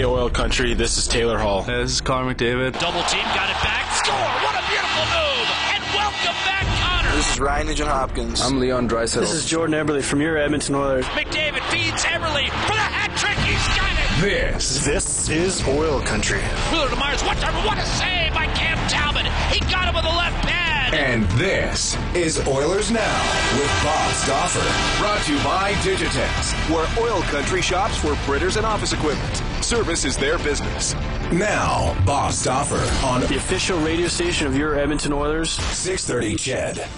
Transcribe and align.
Hey, 0.00 0.06
oil 0.06 0.30
country, 0.30 0.72
this 0.72 0.96
is 0.96 1.06
Taylor 1.06 1.36
Hall. 1.36 1.62
Hey, 1.62 1.82
this 1.82 1.92
is 1.92 2.00
Connor 2.00 2.32
McDavid. 2.32 2.72
Double 2.80 3.02
team, 3.02 3.22
got 3.34 3.50
it 3.50 3.60
back, 3.62 3.84
score! 3.92 4.16
What 4.16 4.56
a 4.56 4.64
beautiful 4.64 5.04
move! 5.12 5.48
And 5.76 5.84
welcome 5.92 6.40
back, 6.48 6.64
Connor! 6.80 7.14
This 7.16 7.34
is 7.34 7.38
Ryan 7.38 7.66
Nugent 7.66 7.90
Hopkins. 7.90 8.40
I'm 8.40 8.58
Leon 8.58 8.88
Draisaitl. 8.88 9.20
This 9.20 9.34
is 9.34 9.44
Jordan 9.44 9.74
Eberle 9.74 10.02
from 10.02 10.22
your 10.22 10.38
Edmonton 10.38 10.74
Oilers. 10.76 11.04
McDavid 11.04 11.60
feeds 11.68 12.02
Eberle 12.06 12.48
for 12.64 12.72
the 12.72 12.80
hat 12.80 13.12
trick. 13.18 13.36
He's 13.44 13.60
got 13.76 13.92
it. 13.92 14.22
This. 14.22 14.86
This 14.86 15.28
is 15.28 15.62
oil 15.68 16.00
country. 16.00 16.40
Wheeler 16.72 16.88
to 16.88 16.96
Myers. 16.96 17.22
What, 17.22 17.36
what 17.36 17.76
a 17.76 17.84
save 17.84 18.32
by 18.32 18.46
Cam 18.56 18.78
Talbot. 18.88 19.26
He 19.52 19.60
got 19.70 19.86
him 19.86 19.94
with 19.94 20.04
the 20.04 20.16
left 20.16 20.48
pad. 20.48 20.94
And 20.94 21.24
this 21.32 21.94
is 22.14 22.40
Oilers 22.48 22.90
Now 22.90 23.20
with 23.52 23.68
Bob 23.84 24.14
Stauffer. 24.14 24.64
Brought 24.98 25.20
to 25.26 25.36
you 25.36 25.44
by 25.44 25.74
Digitex, 25.84 26.54
where 26.72 26.88
oil 26.98 27.20
country 27.24 27.60
shops 27.60 27.98
for 27.98 28.14
printers 28.24 28.56
and 28.56 28.64
office 28.64 28.94
equipment. 28.94 29.42
Service 29.70 30.04
is 30.04 30.16
their 30.16 30.36
business. 30.38 30.94
Now, 31.30 31.96
Bob 32.04 32.32
Stauffer 32.32 33.06
on 33.06 33.20
the 33.20 33.36
official 33.36 33.78
radio 33.78 34.08
station 34.08 34.48
of 34.48 34.56
your 34.56 34.76
Edmonton 34.76 35.12
Oilers. 35.12 35.50
630 35.50 36.34
CHED. 36.34 36.88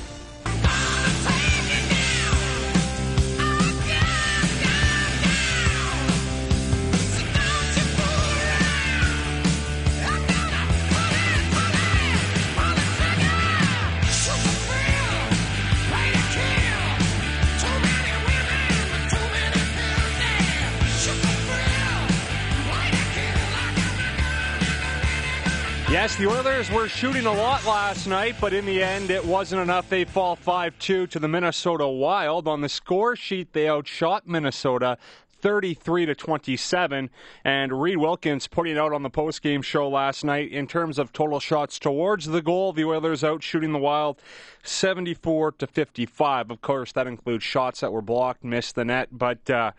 Yes, 26.02 26.16
the 26.16 26.26
Oilers 26.26 26.68
were 26.68 26.88
shooting 26.88 27.26
a 27.26 27.32
lot 27.32 27.64
last 27.64 28.08
night, 28.08 28.34
but 28.40 28.52
in 28.52 28.66
the 28.66 28.82
end, 28.82 29.12
it 29.12 29.24
wasn't 29.24 29.62
enough. 29.62 29.88
They 29.88 30.04
fall 30.04 30.34
5 30.34 30.76
2 30.80 31.06
to 31.06 31.18
the 31.20 31.28
Minnesota 31.28 31.86
Wild. 31.86 32.48
On 32.48 32.60
the 32.60 32.68
score 32.68 33.14
sheet, 33.14 33.52
they 33.52 33.68
outshot 33.68 34.26
Minnesota 34.26 34.98
33 35.42 36.06
to 36.06 36.16
27. 36.16 37.08
And 37.44 37.80
Reid 37.80 37.98
Wilkins 37.98 38.48
putting 38.48 38.76
out 38.78 38.92
on 38.92 39.04
the 39.04 39.10
postgame 39.10 39.62
show 39.62 39.88
last 39.88 40.24
night 40.24 40.50
in 40.50 40.66
terms 40.66 40.98
of 40.98 41.12
total 41.12 41.38
shots 41.38 41.78
towards 41.78 42.26
the 42.26 42.42
goal. 42.42 42.72
The 42.72 42.84
Oilers 42.84 43.22
out 43.22 43.44
shooting 43.44 43.70
the 43.70 43.78
Wild 43.78 44.20
74 44.64 45.52
to 45.52 45.68
55. 45.68 46.50
Of 46.50 46.60
course, 46.62 46.90
that 46.90 47.06
includes 47.06 47.44
shots 47.44 47.78
that 47.78 47.92
were 47.92 48.02
blocked, 48.02 48.42
missed 48.42 48.74
the 48.74 48.84
net. 48.84 49.10
But 49.12 49.48
uh, 49.48 49.70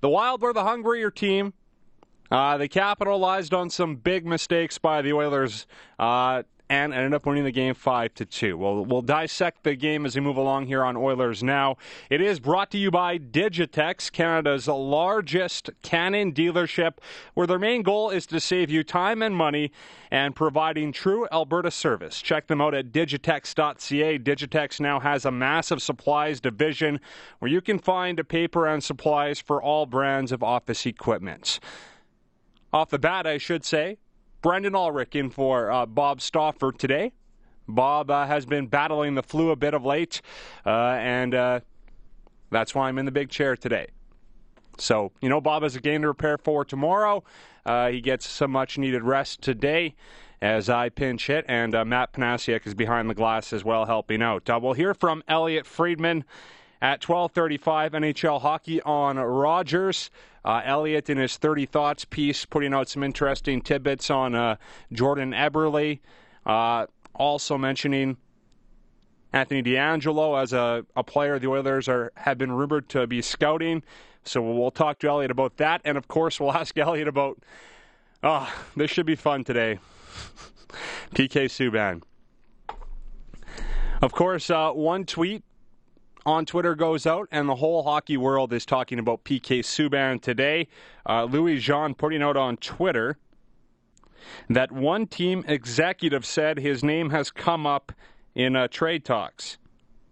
the 0.00 0.08
Wild 0.08 0.42
were 0.42 0.52
the 0.52 0.64
hungrier 0.64 1.12
team. 1.12 1.52
Uh, 2.30 2.56
they 2.56 2.68
capitalized 2.68 3.52
on 3.52 3.70
some 3.70 3.96
big 3.96 4.24
mistakes 4.24 4.78
by 4.78 5.02
the 5.02 5.12
Oilers 5.12 5.66
uh, 5.98 6.42
and 6.70 6.94
ended 6.94 7.12
up 7.12 7.26
winning 7.26 7.42
the 7.42 7.50
game 7.50 7.74
five 7.74 8.14
to 8.14 8.24
two. 8.24 8.56
We'll 8.56 8.84
we'll 8.84 9.02
dissect 9.02 9.64
the 9.64 9.74
game 9.74 10.06
as 10.06 10.14
we 10.14 10.20
move 10.20 10.36
along 10.36 10.66
here 10.66 10.84
on 10.84 10.96
Oilers 10.96 11.42
now. 11.42 11.76
It 12.08 12.20
is 12.20 12.38
brought 12.38 12.70
to 12.70 12.78
you 12.78 12.92
by 12.92 13.18
Digitex, 13.18 14.12
Canada's 14.12 14.68
largest 14.68 15.70
Canon 15.82 16.32
dealership, 16.32 16.98
where 17.34 17.48
their 17.48 17.58
main 17.58 17.82
goal 17.82 18.10
is 18.10 18.24
to 18.26 18.38
save 18.38 18.70
you 18.70 18.84
time 18.84 19.20
and 19.20 19.34
money 19.34 19.72
and 20.12 20.36
providing 20.36 20.92
true 20.92 21.26
Alberta 21.32 21.72
service. 21.72 22.22
Check 22.22 22.46
them 22.46 22.60
out 22.60 22.74
at 22.74 22.92
digitex.ca. 22.92 24.18
Digitex 24.20 24.80
now 24.80 25.00
has 25.00 25.24
a 25.24 25.32
massive 25.32 25.82
supplies 25.82 26.40
division 26.40 27.00
where 27.40 27.50
you 27.50 27.60
can 27.60 27.80
find 27.80 28.26
paper 28.28 28.68
and 28.68 28.84
supplies 28.84 29.40
for 29.40 29.60
all 29.60 29.86
brands 29.86 30.30
of 30.30 30.44
office 30.44 30.86
equipment 30.86 31.58
off 32.72 32.90
the 32.90 32.98
bat, 32.98 33.26
I 33.26 33.38
should 33.38 33.64
say. 33.64 33.98
Brendan 34.42 34.74
Ulrich 34.74 35.14
in 35.14 35.30
for 35.30 35.70
uh, 35.70 35.86
Bob 35.86 36.20
Stauffer 36.20 36.72
today. 36.72 37.12
Bob 37.68 38.10
uh, 38.10 38.26
has 38.26 38.46
been 38.46 38.66
battling 38.66 39.14
the 39.14 39.22
flu 39.22 39.50
a 39.50 39.56
bit 39.56 39.74
of 39.74 39.84
late, 39.84 40.22
uh, 40.66 40.70
and 40.70 41.34
uh, 41.34 41.60
that's 42.50 42.74
why 42.74 42.88
I'm 42.88 42.98
in 42.98 43.04
the 43.04 43.12
big 43.12 43.30
chair 43.30 43.56
today. 43.56 43.88
So, 44.78 45.12
you 45.20 45.28
know, 45.28 45.40
Bob 45.40 45.62
has 45.62 45.76
a 45.76 45.80
game 45.80 46.02
to 46.02 46.08
prepare 46.08 46.38
for 46.38 46.64
tomorrow. 46.64 47.22
Uh, 47.66 47.88
he 47.88 48.00
gets 48.00 48.26
some 48.26 48.50
much 48.50 48.78
needed 48.78 49.02
rest 49.02 49.42
today 49.42 49.94
as 50.40 50.70
I 50.70 50.88
pinch 50.88 51.26
hit, 51.26 51.44
and 51.48 51.74
uh, 51.74 51.84
Matt 51.84 52.14
Panasiak 52.14 52.66
is 52.66 52.74
behind 52.74 53.10
the 53.10 53.14
glass 53.14 53.52
as 53.52 53.62
well, 53.62 53.84
helping 53.84 54.22
out. 54.22 54.48
we'll 54.62 54.72
hear 54.72 54.94
from 54.94 55.22
Elliotte 55.28 55.66
Friedman 55.66 56.24
at 56.80 57.02
12:35 57.02 57.90
NHL 57.90 58.40
hockey 58.40 58.80
on 58.82 59.18
Rogers. 59.18 60.10
Uh, 60.44 60.62
Elliotte 60.64 61.10
in 61.10 61.18
his 61.18 61.36
30 61.36 61.66
thoughts 61.66 62.04
piece 62.04 62.44
putting 62.44 62.72
out 62.72 62.88
some 62.88 63.02
interesting 63.02 63.60
tidbits 63.60 64.10
on 64.10 64.34
uh, 64.34 64.56
Jordan 64.92 65.32
Eberle. 65.32 66.00
Uh, 66.46 66.86
also 67.14 67.58
mentioning 67.58 68.16
Anthony 69.32 69.62
DeAngelo 69.62 70.40
as 70.42 70.52
a, 70.52 70.84
a 70.96 71.04
player 71.04 71.38
the 71.38 71.48
Oilers 71.48 71.88
are 71.88 72.12
have 72.16 72.38
been 72.38 72.52
rumored 72.52 72.88
to 72.90 73.06
be 73.06 73.22
scouting. 73.22 73.82
So 74.24 74.42
we'll 74.42 74.70
talk 74.70 74.98
to 75.00 75.08
Elliotte 75.08 75.30
about 75.30 75.56
that, 75.58 75.80
and 75.84 75.96
of 75.96 76.08
course 76.08 76.40
we'll 76.40 76.52
ask 76.52 76.76
Elliotte 76.76 77.08
about. 77.08 77.38
Oh, 78.22 78.52
this 78.76 78.90
should 78.90 79.06
be 79.06 79.16
fun 79.16 79.44
today. 79.44 79.78
PK 81.14 81.46
Subban. 81.46 82.02
Of 84.02 84.12
course, 84.12 84.50
uh, 84.50 84.72
one 84.72 85.04
tweet 85.04 85.42
on 86.26 86.46
Twitter 86.46 86.74
goes 86.74 87.06
out, 87.06 87.28
and 87.30 87.48
the 87.48 87.54
whole 87.54 87.82
hockey 87.82 88.16
world 88.16 88.52
is 88.52 88.66
talking 88.66 88.98
about 88.98 89.24
PK 89.24 89.60
Subban 89.60 90.20
today. 90.20 90.68
Uh, 91.08 91.24
Louis 91.24 91.58
Jean 91.58 91.94
putting 91.94 92.22
out 92.22 92.36
on 92.36 92.56
Twitter 92.58 93.16
that 94.48 94.70
one 94.70 95.06
team 95.06 95.44
executive 95.48 96.26
said 96.26 96.58
his 96.58 96.84
name 96.84 97.10
has 97.10 97.30
come 97.30 97.66
up 97.66 97.92
in 98.34 98.56
uh, 98.56 98.68
trade 98.68 99.04
talks. 99.04 99.58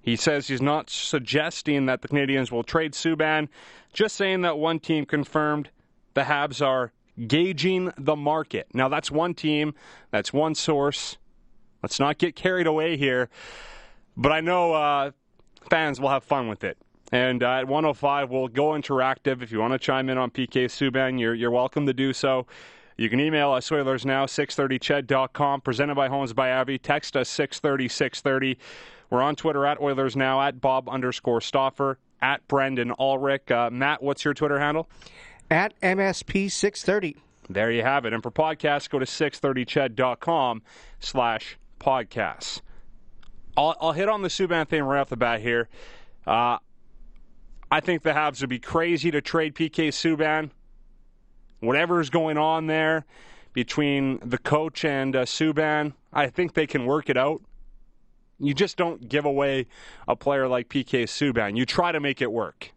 He 0.00 0.16
says 0.16 0.48
he's 0.48 0.62
not 0.62 0.88
suggesting 0.88 1.86
that 1.86 2.02
the 2.02 2.08
Canadiens 2.08 2.50
will 2.50 2.64
trade 2.64 2.92
Subban, 2.92 3.48
just 3.92 4.16
saying 4.16 4.40
that 4.42 4.58
one 4.58 4.80
team 4.80 5.04
confirmed 5.04 5.70
the 6.14 6.22
Habs 6.22 6.64
are 6.64 6.92
gauging 7.26 7.92
the 7.98 8.16
market. 8.16 8.68
Now, 8.72 8.88
that's 8.88 9.10
one 9.10 9.34
team, 9.34 9.74
that's 10.10 10.32
one 10.32 10.54
source. 10.54 11.18
Let's 11.82 12.00
not 12.00 12.18
get 12.18 12.34
carried 12.36 12.66
away 12.66 12.96
here. 12.96 13.28
But 14.16 14.32
I 14.32 14.40
know 14.40 14.72
uh, 14.72 15.10
fans 15.70 16.00
will 16.00 16.08
have 16.10 16.24
fun 16.24 16.48
with 16.48 16.64
it. 16.64 16.78
And 17.10 17.42
uh, 17.42 17.50
at 17.52 17.68
105, 17.68 18.30
we'll 18.30 18.48
go 18.48 18.68
interactive. 18.68 19.42
If 19.42 19.50
you 19.50 19.60
want 19.60 19.72
to 19.72 19.78
chime 19.78 20.10
in 20.10 20.18
on 20.18 20.30
PK 20.30 20.66
Subban, 20.66 21.18
you're, 21.18 21.34
you're 21.34 21.50
welcome 21.50 21.86
to 21.86 21.94
do 21.94 22.12
so. 22.12 22.46
You 22.98 23.08
can 23.08 23.20
email 23.20 23.52
us, 23.52 23.70
Oilers 23.70 24.04
Now, 24.04 24.26
630ched.com, 24.26 25.60
presented 25.60 25.94
by 25.94 26.08
Homes 26.08 26.32
by 26.32 26.52
Avi. 26.52 26.78
Text 26.78 27.16
us 27.16 27.28
630 27.28 27.88
630. 27.88 28.58
We're 29.08 29.22
on 29.22 29.36
Twitter 29.36 29.64
at 29.64 29.80
Oilers 29.80 30.16
Now, 30.16 30.42
at 30.42 30.60
Bob 30.60 30.88
underscore 30.88 31.40
Stauffer, 31.40 31.98
at 32.20 32.46
Brendan 32.48 32.92
Ulrich. 32.98 33.50
Uh, 33.50 33.70
Matt, 33.72 34.02
what's 34.02 34.24
your 34.24 34.34
Twitter 34.34 34.58
handle? 34.58 34.88
At 35.50 35.80
MSP630. 35.80 37.16
There 37.48 37.70
you 37.70 37.82
have 37.82 38.04
it. 38.04 38.12
And 38.12 38.22
for 38.22 38.30
podcasts, 38.30 38.90
go 38.90 38.98
to 38.98 39.06
630ched.com 39.06 40.62
slash 41.00 41.56
podcasts. 41.80 42.60
I'll, 43.58 43.76
I'll 43.80 43.92
hit 43.92 44.08
on 44.08 44.22
the 44.22 44.28
Subban 44.28 44.68
thing 44.68 44.84
right 44.84 45.00
off 45.00 45.08
the 45.08 45.16
bat 45.16 45.40
here. 45.40 45.68
Uh, 46.24 46.58
I 47.72 47.80
think 47.80 48.04
the 48.04 48.10
Habs 48.10 48.40
would 48.40 48.50
be 48.50 48.60
crazy 48.60 49.10
to 49.10 49.20
trade 49.20 49.56
PK 49.56 49.88
Subban. 49.88 50.50
Whatever's 51.58 52.08
going 52.08 52.38
on 52.38 52.68
there 52.68 53.04
between 53.52 54.20
the 54.24 54.38
coach 54.38 54.84
and 54.84 55.16
uh, 55.16 55.24
Subban, 55.24 55.94
I 56.12 56.28
think 56.28 56.54
they 56.54 56.68
can 56.68 56.86
work 56.86 57.10
it 57.10 57.16
out. 57.16 57.42
You 58.38 58.54
just 58.54 58.76
don't 58.76 59.08
give 59.08 59.24
away 59.24 59.66
a 60.06 60.14
player 60.14 60.46
like 60.46 60.68
PK 60.68 61.02
Subban. 61.02 61.56
You 61.56 61.66
try 61.66 61.90
to 61.90 61.98
make 61.98 62.22
it 62.22 62.30
work. 62.30 62.72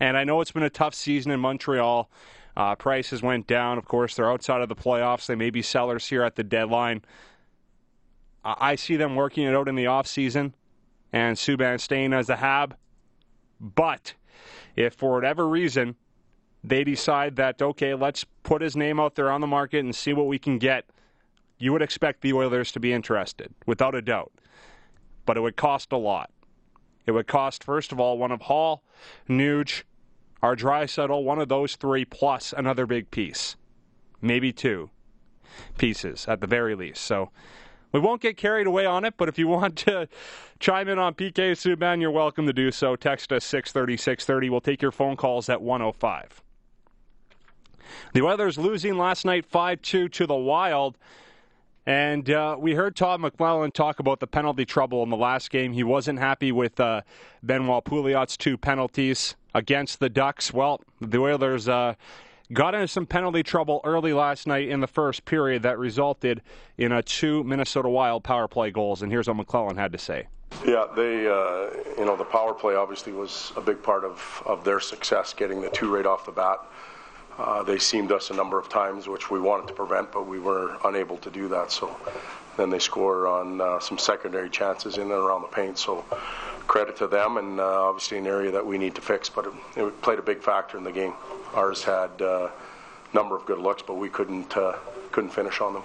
And 0.00 0.16
I 0.16 0.24
know 0.24 0.40
it's 0.40 0.52
been 0.52 0.62
a 0.62 0.70
tough 0.70 0.94
season 0.94 1.30
in 1.30 1.40
Montreal. 1.40 2.10
Uh, 2.56 2.74
prices 2.76 3.22
went 3.22 3.46
down. 3.46 3.76
Of 3.76 3.84
course, 3.84 4.16
they're 4.16 4.30
outside 4.30 4.62
of 4.62 4.70
the 4.70 4.74
playoffs. 4.74 5.26
They 5.26 5.34
may 5.34 5.50
be 5.50 5.60
sellers 5.60 6.08
here 6.08 6.22
at 6.22 6.36
the 6.36 6.44
deadline. 6.44 7.02
I 8.44 8.74
see 8.74 8.96
them 8.96 9.14
working 9.14 9.46
it 9.46 9.54
out 9.54 9.68
in 9.68 9.74
the 9.74 9.84
offseason 9.84 10.52
and 11.12 11.36
Subban 11.36 11.80
staying 11.80 12.12
as 12.12 12.28
a 12.28 12.36
Hab. 12.36 12.76
But 13.60 14.14
if 14.74 14.94
for 14.94 15.12
whatever 15.12 15.48
reason 15.48 15.96
they 16.64 16.84
decide 16.84 17.36
that, 17.36 17.60
okay, 17.60 17.94
let's 17.94 18.24
put 18.42 18.62
his 18.62 18.76
name 18.76 18.98
out 18.98 19.14
there 19.14 19.30
on 19.30 19.40
the 19.40 19.46
market 19.46 19.84
and 19.84 19.94
see 19.94 20.12
what 20.12 20.26
we 20.26 20.38
can 20.38 20.58
get, 20.58 20.86
you 21.58 21.72
would 21.72 21.82
expect 21.82 22.22
the 22.22 22.32
Oilers 22.32 22.72
to 22.72 22.80
be 22.80 22.92
interested, 22.92 23.54
without 23.66 23.94
a 23.94 24.02
doubt. 24.02 24.32
But 25.24 25.36
it 25.36 25.40
would 25.40 25.56
cost 25.56 25.92
a 25.92 25.96
lot. 25.96 26.30
It 27.06 27.12
would 27.12 27.28
cost, 27.28 27.62
first 27.62 27.92
of 27.92 28.00
all, 28.00 28.18
one 28.18 28.32
of 28.32 28.42
Hall, 28.42 28.82
Nuge, 29.28 29.84
our 30.42 30.56
Draisaitl, 30.56 31.22
one 31.22 31.38
of 31.38 31.48
those 31.48 31.76
three, 31.76 32.04
plus 32.04 32.52
another 32.56 32.86
big 32.86 33.10
piece. 33.12 33.56
Maybe 34.20 34.52
two 34.52 34.90
pieces 35.78 36.26
at 36.26 36.40
the 36.40 36.46
very 36.46 36.74
least. 36.74 37.02
So 37.02 37.30
we 37.92 38.00
won't 38.00 38.20
get 38.20 38.36
carried 38.36 38.66
away 38.66 38.86
on 38.86 39.04
it, 39.04 39.14
but 39.16 39.28
if 39.28 39.38
you 39.38 39.48
want 39.48 39.76
to 39.78 40.08
chime 40.58 40.88
in 40.88 40.98
on 40.98 41.14
PK 41.14 41.52
Subban, 41.52 42.00
you're 42.00 42.10
welcome 42.10 42.46
to 42.46 42.52
do 42.52 42.70
so. 42.70 42.96
Text 42.96 43.32
us 43.32 43.44
630 43.44 43.96
630. 43.96 44.50
We'll 44.50 44.60
take 44.60 44.82
your 44.82 44.92
phone 44.92 45.16
calls 45.16 45.48
at 45.48 45.60
105. 45.60 46.42
The 48.14 48.22
Oilers 48.22 48.58
losing 48.58 48.96
last 48.96 49.24
night 49.24 49.44
5 49.46 49.82
2 49.82 50.08
to 50.08 50.26
the 50.26 50.34
Wild. 50.34 50.96
And 51.84 52.30
uh, 52.30 52.56
we 52.58 52.74
heard 52.74 52.94
Todd 52.94 53.20
McLellan 53.20 53.72
talk 53.72 53.98
about 53.98 54.20
the 54.20 54.26
penalty 54.28 54.64
trouble 54.64 55.02
in 55.02 55.10
the 55.10 55.16
last 55.16 55.50
game. 55.50 55.72
He 55.72 55.82
wasn't 55.82 56.20
happy 56.20 56.52
with 56.52 56.78
uh, 56.78 57.02
Benoit 57.42 57.84
Pouliot's 57.84 58.36
two 58.36 58.56
penalties 58.56 59.34
against 59.52 59.98
the 59.98 60.08
Ducks. 60.08 60.52
Well, 60.52 60.80
the 61.00 61.18
Oilers 61.18 61.68
uh, 61.68 61.94
got 62.52 62.74
into 62.74 62.88
some 62.88 63.06
penalty 63.06 63.42
trouble 63.42 63.80
early 63.84 64.12
last 64.12 64.46
night 64.46 64.68
in 64.68 64.80
the 64.80 64.86
first 64.86 65.24
period 65.24 65.62
that 65.62 65.78
resulted 65.78 66.42
in 66.78 66.92
a 66.92 67.02
two 67.02 67.42
Minnesota 67.44 67.88
Wild 67.88 68.22
power 68.22 68.48
play 68.48 68.70
goals. 68.70 69.02
And 69.02 69.10
here's 69.10 69.28
what 69.28 69.36
McLellan 69.36 69.76
had 69.76 69.92
to 69.92 69.98
say. 69.98 70.26
Yeah, 70.66 70.86
they, 70.94 71.26
uh, 71.26 71.70
you 71.98 72.04
know, 72.04 72.16
the 72.16 72.24
power 72.24 72.52
play 72.52 72.74
obviously 72.74 73.12
was 73.12 73.52
a 73.56 73.60
big 73.60 73.82
part 73.82 74.04
of, 74.04 74.42
of 74.44 74.64
their 74.64 74.80
success, 74.80 75.32
getting 75.32 75.62
the 75.62 75.70
two 75.70 75.92
right 75.92 76.04
off 76.04 76.26
the 76.26 76.32
bat. 76.32 76.58
Uh, 77.38 77.62
they 77.62 77.78
seamed 77.78 78.12
us 78.12 78.30
a 78.30 78.34
number 78.34 78.58
of 78.58 78.68
times, 78.68 79.08
which 79.08 79.30
we 79.30 79.40
wanted 79.40 79.66
to 79.66 79.72
prevent, 79.72 80.12
but 80.12 80.26
we 80.26 80.38
were 80.38 80.76
unable 80.84 81.16
to 81.16 81.30
do 81.30 81.48
that. 81.48 81.72
So 81.72 81.96
then 82.58 82.68
they 82.68 82.78
score 82.78 83.26
on 83.26 83.60
uh, 83.60 83.80
some 83.80 83.96
secondary 83.96 84.50
chances 84.50 84.96
in 84.96 85.04
and 85.04 85.12
around 85.12 85.40
the 85.40 85.48
paint. 85.48 85.78
So 85.78 86.04
credit 86.66 86.96
to 86.96 87.06
them, 87.06 87.36
and 87.36 87.60
uh, 87.60 87.88
obviously 87.88 88.18
an 88.18 88.26
area 88.26 88.50
that 88.50 88.64
we 88.64 88.78
need 88.78 88.94
to 88.94 89.00
fix. 89.00 89.28
But 89.28 89.46
it, 89.46 89.52
it 89.76 90.02
played 90.02 90.18
a 90.18 90.22
big 90.22 90.42
factor 90.42 90.76
in 90.76 90.84
the 90.84 90.92
game. 90.92 91.14
Ours 91.54 91.84
had 91.84 92.10
a 92.20 92.30
uh, 92.30 92.50
number 93.12 93.36
of 93.36 93.44
good 93.46 93.58
looks, 93.58 93.82
but 93.82 93.94
we 93.94 94.08
couldn't 94.08 94.56
uh, 94.56 94.76
couldn't 95.10 95.30
finish 95.30 95.60
on 95.60 95.74
them. 95.74 95.82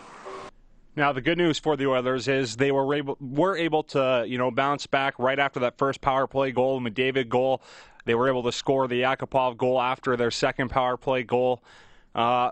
Now 0.96 1.12
the 1.14 1.22
good 1.22 1.38
news 1.38 1.60
for 1.60 1.78
the 1.78 1.86
Oilers 1.86 2.28
is 2.28 2.56
they 2.56 2.72
were 2.72 2.94
able 2.96 3.18
were 3.20 3.56
able 3.56 3.84
to 3.84 4.26
you 4.28 4.38
know 4.38 4.50
bounce 4.50 4.88
back 4.88 5.14
right 5.20 5.38
after 5.38 5.60
that 5.62 5.78
first 5.78 6.02
power 6.02 6.26
play 6.26 6.52
goal, 6.52 6.80
the 6.80 6.90
McDavid 6.90 7.30
goal. 7.30 7.62
They 8.06 8.16
were 8.16 8.30
able 8.30 8.44
to 8.44 8.52
score 8.52 8.88
the 8.88 9.02
Yakupov 9.02 9.58
goal 9.58 9.82
after 9.82 10.16
their 10.16 10.32
second 10.32 10.70
power 10.70 10.98
play 10.98 11.24
goal. 11.24 11.62
Uh, 12.16 12.52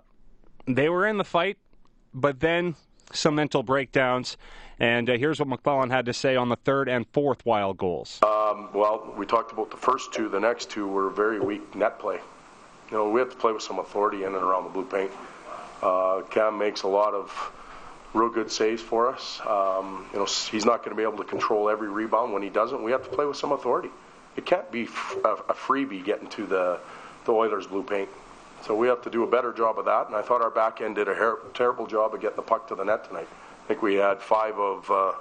they 0.67 0.89
were 0.89 1.07
in 1.07 1.17
the 1.17 1.23
fight, 1.23 1.57
but 2.13 2.39
then 2.39 2.75
some 3.13 3.35
mental 3.35 3.63
breakdowns. 3.63 4.37
And 4.79 5.09
uh, 5.09 5.17
here's 5.17 5.39
what 5.39 5.47
McLellan 5.47 5.89
had 5.89 6.05
to 6.07 6.13
say 6.13 6.35
on 6.35 6.49
the 6.49 6.57
third 6.57 6.89
and 6.89 7.07
fourth 7.13 7.45
wild 7.45 7.77
goals. 7.77 8.19
Um, 8.23 8.69
well, 8.73 9.13
we 9.17 9.25
talked 9.25 9.51
about 9.51 9.71
the 9.71 9.77
first 9.77 10.13
two. 10.13 10.27
The 10.27 10.39
next 10.39 10.69
two 10.69 10.87
were 10.87 11.09
very 11.09 11.39
weak 11.39 11.75
net 11.75 11.99
play. 11.99 12.19
You 12.91 12.97
know, 12.97 13.09
we 13.09 13.19
have 13.19 13.29
to 13.29 13.37
play 13.37 13.51
with 13.51 13.63
some 13.63 13.79
authority 13.79 14.23
in 14.23 14.35
and 14.35 14.43
around 14.43 14.65
the 14.65 14.69
blue 14.69 14.85
paint. 14.85 15.11
Uh, 15.81 16.21
Cam 16.29 16.57
makes 16.57 16.83
a 16.83 16.87
lot 16.87 17.13
of 17.13 17.51
real 18.13 18.29
good 18.29 18.51
saves 18.51 18.81
for 18.81 19.13
us. 19.13 19.39
Um, 19.45 20.05
you 20.13 20.19
know, 20.19 20.25
he's 20.25 20.65
not 20.65 20.79
going 20.79 20.91
to 20.91 20.95
be 20.95 21.03
able 21.03 21.17
to 21.17 21.23
control 21.23 21.69
every 21.69 21.89
rebound. 21.89 22.33
When 22.33 22.43
he 22.43 22.49
doesn't, 22.49 22.83
we 22.83 22.91
have 22.91 23.03
to 23.03 23.09
play 23.09 23.25
with 23.25 23.37
some 23.37 23.51
authority. 23.51 23.89
It 24.35 24.45
can't 24.45 24.69
be 24.71 24.83
a, 25.23 25.29
a 25.29 25.53
freebie 25.53 26.03
getting 26.03 26.27
to 26.29 26.45
the 26.45 26.79
the 27.25 27.31
Oilers 27.31 27.65
blue 27.67 27.83
paint. 27.83 28.09
So 28.65 28.75
we 28.75 28.87
have 28.87 29.01
to 29.03 29.11
do 29.11 29.23
a 29.23 29.27
better 29.27 29.53
job 29.53 29.77
of 29.77 29.85
that. 29.85 30.07
And 30.07 30.15
I 30.15 30.23
thought 30.23 30.41
our 30.41 30.49
back 30.49 30.81
end 30.81 30.95
did 30.95 31.07
a 31.07 31.13
her- 31.13 31.39
terrible 31.53 31.85
job 31.85 32.15
of 32.15 32.21
getting 32.21 32.35
the 32.35 32.41
puck 32.41 32.67
to 32.69 32.75
the 32.75 32.83
net 32.83 33.05
tonight. 33.07 33.27
I 33.63 33.67
think 33.67 33.83
we 33.83 33.95
had 33.95 34.21
five 34.21 34.57
of 34.57 34.89
uh, 34.89 35.13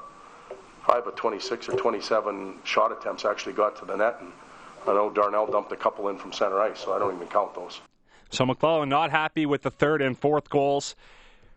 five 0.86 1.06
of 1.06 1.14
26 1.14 1.68
or 1.68 1.72
27 1.72 2.58
shot 2.64 2.90
attempts 2.90 3.24
actually 3.24 3.52
got 3.52 3.76
to 3.76 3.84
the 3.84 3.96
net. 3.96 4.16
And 4.20 4.32
I 4.86 4.94
know 4.94 5.10
Darnell 5.10 5.46
dumped 5.46 5.72
a 5.72 5.76
couple 5.76 6.08
in 6.08 6.18
from 6.18 6.32
center 6.32 6.60
ice, 6.60 6.80
so 6.80 6.94
I 6.94 6.98
don't 6.98 7.14
even 7.14 7.28
count 7.28 7.54
those. 7.54 7.80
So 8.30 8.46
McLellan 8.46 8.88
not 8.88 9.10
happy 9.10 9.44
with 9.44 9.62
the 9.62 9.70
third 9.70 10.00
and 10.00 10.18
fourth 10.18 10.48
goals. 10.48 10.96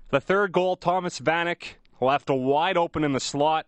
The 0.10 0.22
third 0.22 0.52
goal, 0.52 0.76
Thomas 0.76 1.20
Vanek 1.20 1.76
left 2.02 2.30
a 2.30 2.36
wide 2.36 2.78
open 2.78 3.04
in 3.04 3.14
the 3.14 3.20
slot. 3.20 3.66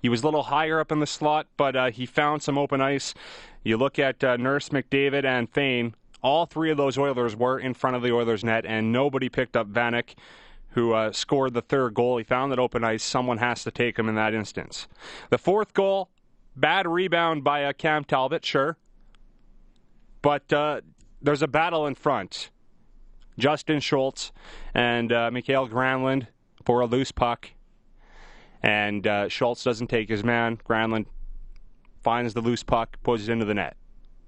He 0.00 0.08
was 0.08 0.22
a 0.22 0.26
little 0.26 0.44
higher 0.44 0.80
up 0.80 0.90
in 0.90 1.00
the 1.00 1.06
slot, 1.06 1.46
but 1.56 1.76
uh, 1.76 1.90
he 1.90 2.06
found 2.06 2.42
some 2.42 2.58
open 2.58 2.80
ice. 2.80 3.14
You 3.62 3.76
look 3.76 3.98
at 3.98 4.24
uh, 4.24 4.36
Nurse 4.36 4.70
McDavid 4.70 5.24
and 5.24 5.48
Fayne. 5.48 5.94
All 6.22 6.46
three 6.46 6.70
of 6.70 6.76
those 6.76 6.96
Oilers 6.96 7.34
were 7.34 7.58
in 7.58 7.74
front 7.74 7.96
of 7.96 8.02
the 8.02 8.12
Oilers 8.12 8.44
net, 8.44 8.64
and 8.64 8.92
nobody 8.92 9.28
picked 9.28 9.56
up 9.56 9.68
Vanek, 9.72 10.14
who 10.70 10.92
uh, 10.92 11.12
scored 11.12 11.54
the 11.54 11.62
third 11.62 11.94
goal. 11.94 12.16
He 12.16 12.24
found 12.24 12.52
that 12.52 12.58
open 12.58 12.84
ice. 12.84 13.02
Someone 13.02 13.38
has 13.38 13.64
to 13.64 13.70
take 13.70 13.98
him 13.98 14.08
in 14.08 14.14
that 14.14 14.32
instance. 14.32 14.86
The 15.30 15.38
fourth 15.38 15.74
goal, 15.74 16.10
bad 16.56 16.86
rebound 16.86 17.44
by 17.44 17.64
uh, 17.64 17.72
Cam 17.72 18.04
Talbot, 18.04 18.44
sure. 18.44 18.76
But 20.22 20.52
uh, 20.52 20.82
there's 21.20 21.42
a 21.42 21.48
battle 21.48 21.86
in 21.86 21.96
front. 21.96 22.50
Justin 23.38 23.80
Schultz 23.80 24.30
and 24.74 25.12
uh, 25.12 25.30
Mikael 25.30 25.68
Granlund 25.68 26.28
for 26.64 26.80
a 26.80 26.86
loose 26.86 27.12
puck. 27.12 27.50
And 28.62 29.06
uh, 29.06 29.28
Schultz 29.28 29.64
doesn't 29.64 29.88
take 29.88 30.08
his 30.08 30.22
man. 30.22 30.58
Granlund 30.68 31.06
finds 32.02 32.34
the 32.34 32.40
loose 32.40 32.62
puck, 32.62 32.96
puts 33.02 33.24
it 33.24 33.30
into 33.30 33.44
the 33.44 33.54
net. 33.54 33.76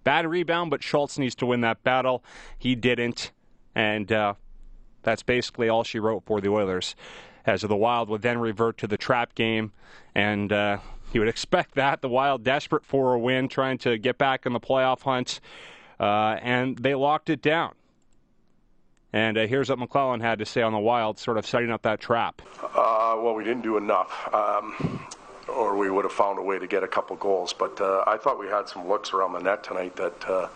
Bad 0.04 0.26
rebound, 0.26 0.70
but 0.70 0.82
Schultz 0.82 1.18
needs 1.18 1.34
to 1.36 1.46
win 1.46 1.62
that 1.62 1.82
battle. 1.82 2.22
He 2.58 2.74
didn't. 2.74 3.32
And 3.74 4.12
uh, 4.12 4.34
that's 5.02 5.22
basically 5.22 5.68
all 5.68 5.82
she 5.82 5.98
wrote 5.98 6.24
for 6.26 6.40
the 6.40 6.48
Oilers. 6.50 6.94
As 7.46 7.62
the 7.62 7.76
Wild 7.76 8.08
would 8.08 8.22
then 8.22 8.38
revert 8.38 8.78
to 8.78 8.86
the 8.86 8.96
trap 8.96 9.34
game. 9.34 9.72
And 10.14 10.52
uh, 10.52 10.78
you 11.12 11.20
would 11.20 11.28
expect 11.28 11.74
that. 11.74 12.02
The 12.02 12.08
Wild 12.08 12.44
desperate 12.44 12.84
for 12.84 13.14
a 13.14 13.18
win, 13.18 13.48
trying 13.48 13.78
to 13.78 13.98
get 13.98 14.18
back 14.18 14.46
in 14.46 14.52
the 14.52 14.60
playoff 14.60 15.02
hunt. 15.02 15.40
Uh, 15.98 16.38
and 16.42 16.76
they 16.78 16.94
locked 16.94 17.30
it 17.30 17.42
down. 17.42 17.72
And 19.12 19.38
uh, 19.38 19.46
here's 19.46 19.70
what 19.70 19.78
McLellan 19.78 20.20
had 20.20 20.40
to 20.40 20.44
say 20.44 20.60
on 20.60 20.72
the 20.72 20.78
Wild, 20.78 21.20
sort 21.20 21.38
of 21.38 21.46
setting 21.46 21.70
up 21.70 21.82
that 21.82 22.00
trap. 22.00 22.42
Uh, 22.60 23.16
well, 23.20 23.34
we 23.36 23.44
didn't 23.44 23.62
do 23.62 23.76
enough, 23.76 24.28
um, 24.34 25.06
or 25.48 25.76
we 25.76 25.90
would 25.90 26.04
have 26.04 26.12
found 26.12 26.38
a 26.38 26.42
way 26.42 26.58
to 26.58 26.66
get 26.66 26.82
a 26.82 26.88
couple 26.88 27.16
goals. 27.16 27.52
But 27.52 27.80
uh, 27.80 28.04
I 28.06 28.16
thought 28.16 28.38
we 28.38 28.46
had 28.46 28.68
some 28.68 28.88
looks 28.88 29.12
around 29.12 29.32
the 29.32 29.40
net 29.40 29.62
tonight 29.62 29.96
that 29.96 30.28
uh, 30.28 30.48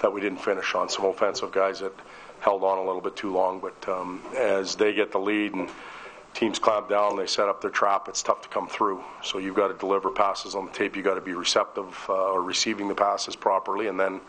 that 0.00 0.12
we 0.12 0.20
didn't 0.20 0.40
finish 0.40 0.74
on. 0.74 0.88
Some 0.88 1.04
offensive 1.04 1.52
guys 1.52 1.80
that 1.80 1.92
held 2.40 2.64
on 2.64 2.78
a 2.78 2.84
little 2.84 3.00
bit 3.00 3.16
too 3.16 3.32
long. 3.32 3.60
But 3.60 3.88
um, 3.88 4.22
as 4.36 4.74
they 4.74 4.92
get 4.92 5.12
the 5.12 5.18
lead 5.18 5.54
and 5.54 5.68
teams 6.32 6.58
clamp 6.58 6.88
down, 6.88 7.16
they 7.16 7.26
set 7.26 7.48
up 7.48 7.60
their 7.60 7.70
trap. 7.70 8.08
It's 8.08 8.22
tough 8.22 8.42
to 8.42 8.48
come 8.48 8.68
through. 8.68 9.02
So 9.22 9.38
you've 9.38 9.56
got 9.56 9.68
to 9.68 9.74
deliver 9.74 10.10
passes 10.10 10.54
on 10.54 10.66
the 10.66 10.72
tape. 10.72 10.96
You've 10.96 11.04
got 11.04 11.14
to 11.14 11.20
be 11.20 11.34
receptive 11.34 12.06
uh, 12.08 12.32
or 12.32 12.42
receiving 12.42 12.88
the 12.88 12.94
passes 12.94 13.36
properly. 13.36 13.88
And 13.88 13.98
then 13.98 14.20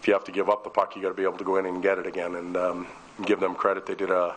if 0.00 0.06
you 0.06 0.12
have 0.12 0.24
to 0.24 0.32
give 0.32 0.50
up 0.50 0.64
the 0.64 0.70
puck, 0.70 0.94
you 0.96 1.02
got 1.02 1.08
to 1.08 1.14
be 1.14 1.22
able 1.22 1.38
to 1.38 1.44
go 1.44 1.56
in 1.56 1.66
and 1.66 1.82
get 1.82 1.98
it 1.98 2.06
again. 2.06 2.34
And 2.34 2.56
um, 2.56 2.86
give 3.24 3.40
them 3.40 3.54
credit. 3.54 3.86
They 3.86 3.94
did 3.94 4.10
a, 4.10 4.34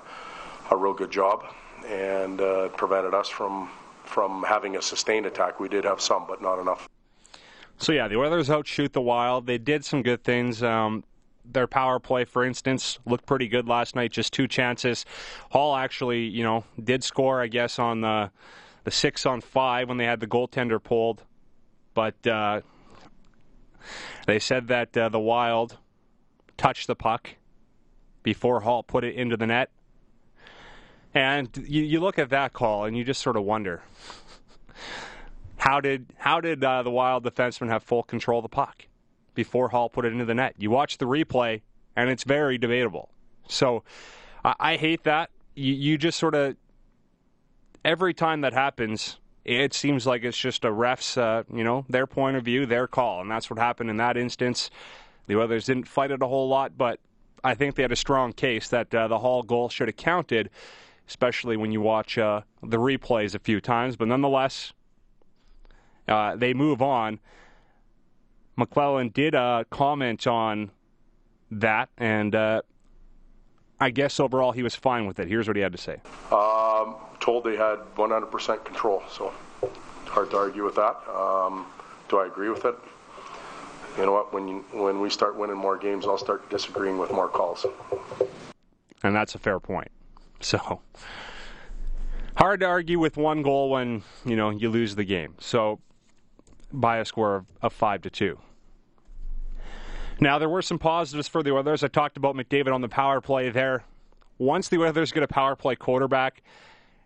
a 0.72 0.76
real 0.76 0.94
good 0.94 1.12
job 1.12 1.44
and 1.88 2.40
uh, 2.42 2.70
prevented 2.70 3.14
us 3.14 3.30
from 3.30 3.70
from 4.08 4.44
having 4.48 4.76
a 4.76 4.82
sustained 4.82 5.26
attack. 5.26 5.60
We 5.60 5.70
did 5.70 5.84
have 5.84 6.02
some, 6.02 6.26
but 6.28 6.42
not 6.42 6.60
enough. 6.60 6.90
So 7.78 7.92
yeah, 7.92 8.08
the 8.08 8.18
Oilers 8.18 8.50
outshoot 8.50 8.94
the 8.94 9.02
Wild. 9.02 9.46
They 9.46 9.58
did 9.58 9.86
some 9.86 10.02
good 10.02 10.24
things. 10.24 10.64
Um, 10.64 11.04
their 11.46 11.68
power 11.68 12.00
play, 12.00 12.26
for 12.26 12.44
instance, 12.44 13.00
looked 13.06 13.26
pretty 13.26 13.48
good 13.48 13.68
last 13.68 13.96
night. 13.96 14.12
Just 14.12 14.34
two 14.34 14.48
chances. 14.48 15.06
Hall 15.52 15.76
actually, 15.76 16.24
you 16.24 16.44
know, 16.44 16.64
did 16.84 17.04
score, 17.04 17.42
I 17.42 17.48
guess, 17.48 17.80
on 17.80 18.02
the 18.02 18.32
the 18.84 18.92
six 18.92 19.26
on 19.26 19.42
five 19.42 19.90
when 19.90 19.98
they 19.98 20.06
had 20.06 20.22
the 20.22 20.28
goaltender 20.28 20.82
pulled, 20.82 21.22
but 21.94 22.26
uh, 22.26 22.62
they 24.26 24.40
said 24.40 24.70
that 24.70 24.96
uh, 24.96 25.10
the 25.10 25.20
Wild 25.20 25.78
touched 26.56 26.88
the 26.88 26.96
puck 26.96 27.32
before 28.24 28.62
Hall 28.62 28.84
put 28.84 29.04
it 29.04 29.16
into 29.16 29.36
the 29.36 29.46
net. 29.46 29.72
And 31.18 31.50
you, 31.68 31.82
you 31.82 32.00
look 32.00 32.20
at 32.20 32.30
that 32.30 32.54
call 32.54 32.86
and 32.86 32.96
you 32.96 33.04
just 33.04 33.24
sort 33.24 33.38
of 33.38 33.44
wonder 33.44 33.82
how 35.56 35.82
did 35.82 36.06
how 36.16 36.40
did 36.40 36.64
uh, 36.64 36.84
the 36.84 36.92
Wild 36.92 37.24
defenseman 37.24 37.70
have 37.70 37.82
full 37.82 38.04
control 38.04 38.38
of 38.38 38.44
the 38.44 38.50
puck 38.50 38.86
before 39.34 39.70
Hall 39.70 39.90
put 39.90 40.06
it 40.06 40.14
into 40.14 40.26
the 40.26 40.36
net? 40.36 40.54
You 40.60 40.70
watch 40.70 41.00
the 41.00 41.06
replay 41.06 41.62
and 41.96 42.12
it's 42.12 42.24
very 42.24 42.60
debatable. 42.60 43.10
So 43.48 43.84
I, 44.46 44.54
I 44.60 44.76
hate 44.76 45.06
that. 45.06 45.32
You, 45.56 45.74
you 45.74 45.98
just 45.98 46.20
sort 46.20 46.36
of 46.36 46.56
every 47.84 48.14
time 48.14 48.42
that 48.42 48.54
happens, 48.54 49.18
it 49.44 49.74
seems 49.74 50.06
like 50.06 50.24
it's 50.24 50.38
just 50.38 50.66
a 50.66 50.72
ref's, 50.72 51.18
uh, 51.18 51.42
you 51.52 51.64
know, 51.64 51.84
their 51.90 52.06
point 52.06 52.38
of 52.38 52.46
view, 52.46 52.68
their 52.68 52.86
call, 52.86 53.22
and 53.22 53.32
that's 53.32 53.50
what 53.50 53.58
happened 53.58 53.90
in 53.90 53.98
that 53.98 54.18
instance. 54.18 54.70
The 55.26 55.42
others 55.42 55.66
didn't 55.66 55.88
fight 55.88 56.12
it 56.12 56.22
a 56.22 56.28
whole 56.28 56.48
lot, 56.48 56.78
but 56.78 57.00
I 57.44 57.56
think 57.56 57.74
they 57.74 57.82
had 57.82 57.92
a 57.92 57.96
strong 57.96 58.34
case 58.34 58.68
that 58.68 58.94
uh, 58.94 59.08
the 59.08 59.18
Hall 59.18 59.42
goal 59.42 59.70
should 59.70 59.88
have 59.88 59.98
counted, 59.98 60.52
especially 61.08 61.58
when 61.58 61.72
you 61.72 61.82
watch 61.82 62.18
uh, 62.18 62.42
the 62.62 62.78
replays 62.78 63.36
a 63.36 63.40
few 63.40 63.62
times. 63.62 63.96
But 63.96 64.08
nonetheless, 64.08 64.74
uh, 66.08 66.36
they 66.36 66.54
move 66.54 66.82
on. 66.82 67.20
McLellan 68.58 69.14
did 69.14 69.36
uh, 69.36 69.64
comment 69.70 70.26
on 70.26 70.72
that, 71.52 71.90
and 71.98 72.34
uh, 72.34 72.62
I 73.80 73.92
guess 73.92 74.20
overall 74.20 74.52
he 74.52 74.64
was 74.64 74.76
fine 74.76 75.06
with 75.06 75.20
it. 75.20 75.28
Here's 75.28 75.48
what 75.48 75.56
he 75.56 75.62
had 75.62 75.72
to 75.74 75.78
say. 75.78 76.02
Um, 76.32 76.96
told 77.20 77.44
they 77.44 77.56
had 77.56 77.80
100% 77.96 78.66
control, 78.66 79.04
so 79.10 79.32
hard 80.06 80.32
to 80.32 80.38
argue 80.38 80.64
with 80.64 80.76
that. 80.76 80.96
Um, 81.10 81.68
do 82.10 82.18
I 82.18 82.26
agree 82.26 82.50
with 82.50 82.66
it? 82.66 82.76
you 83.98 84.06
know 84.06 84.12
what? 84.12 84.32
When 84.34 84.48
you, 84.48 84.66
when 84.72 85.00
we 85.00 85.10
start 85.10 85.36
winning 85.36 85.58
more 85.58 85.78
games, 85.78 86.06
I'll 86.06 86.18
start 86.18 86.50
disagreeing 86.50 86.98
with 86.98 87.12
more 87.12 87.28
calls. 87.28 87.66
And 89.04 89.16
that's 89.16 89.36
a 89.36 89.40
fair 89.40 89.60
point. 89.60 89.90
So 90.42 90.82
hard 92.36 92.60
to 92.60 92.68
argue 92.68 93.00
with 93.00 93.18
one 93.18 93.42
goal 93.42 93.72
when 93.72 94.04
you 94.24 94.36
know 94.36 94.52
you 94.52 94.70
lose 94.70 94.96
the 94.96 95.04
game. 95.04 95.34
So 95.40 95.80
by 96.72 96.98
a 96.98 97.06
score 97.06 97.36
of, 97.36 97.46
of 97.62 97.74
five 97.74 98.02
to 98.04 98.10
two. 98.10 98.40
Now, 100.20 100.40
there 100.40 100.50
were 100.50 100.64
some 100.64 100.80
positives 100.80 101.28
for 101.28 101.44
the 101.44 101.52
Oilers. 101.52 101.84
I 101.84 101.90
talked 101.90 102.18
about 102.18 102.36
McDavid 102.36 102.74
on 102.74 102.82
the 102.82 102.90
power 102.90 103.22
play 103.22 103.50
there. 103.50 103.84
Once 104.40 104.68
the 104.68 104.78
Oilers 104.78 105.12
get 105.12 105.24
a 105.24 105.28
power 105.28 105.56
play 105.56 105.76
quarterback 105.76 106.42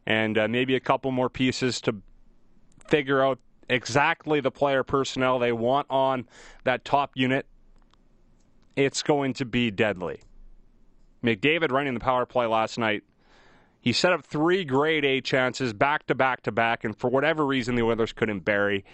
and 0.05 0.37
uh, 0.37 0.47
maybe 0.47 0.75
a 0.75 0.79
couple 0.79 1.11
more 1.11 1.29
pieces 1.29 1.81
to 1.81 1.95
figure 2.87 3.23
out 3.23 3.39
exactly 3.69 4.39
the 4.39 4.51
player 4.51 4.83
personnel 4.83 5.39
they 5.39 5.51
want 5.51 5.87
on 5.89 6.27
that 6.63 6.85
top 6.85 7.11
unit, 7.15 7.45
it's 8.75 9.03
going 9.03 9.33
to 9.33 9.45
be 9.45 9.71
deadly. 9.71 10.21
McDavid 11.23 11.71
running 11.71 11.93
the 11.93 11.99
power 11.99 12.25
play 12.25 12.45
last 12.45 12.77
night. 12.77 13.03
He 13.81 13.93
set 13.93 14.13
up 14.13 14.23
three 14.23 14.63
grade 14.63 15.03
A 15.03 15.21
chances 15.21 15.73
back 15.73 16.05
to 16.07 16.15
back 16.15 16.43
to 16.43 16.51
back, 16.51 16.83
and 16.83 16.95
for 16.95 17.09
whatever 17.09 17.45
reason, 17.45 17.75
the 17.75 17.81
Oilers 17.81 18.13
couldn't 18.13 18.41
bury. 18.41 18.85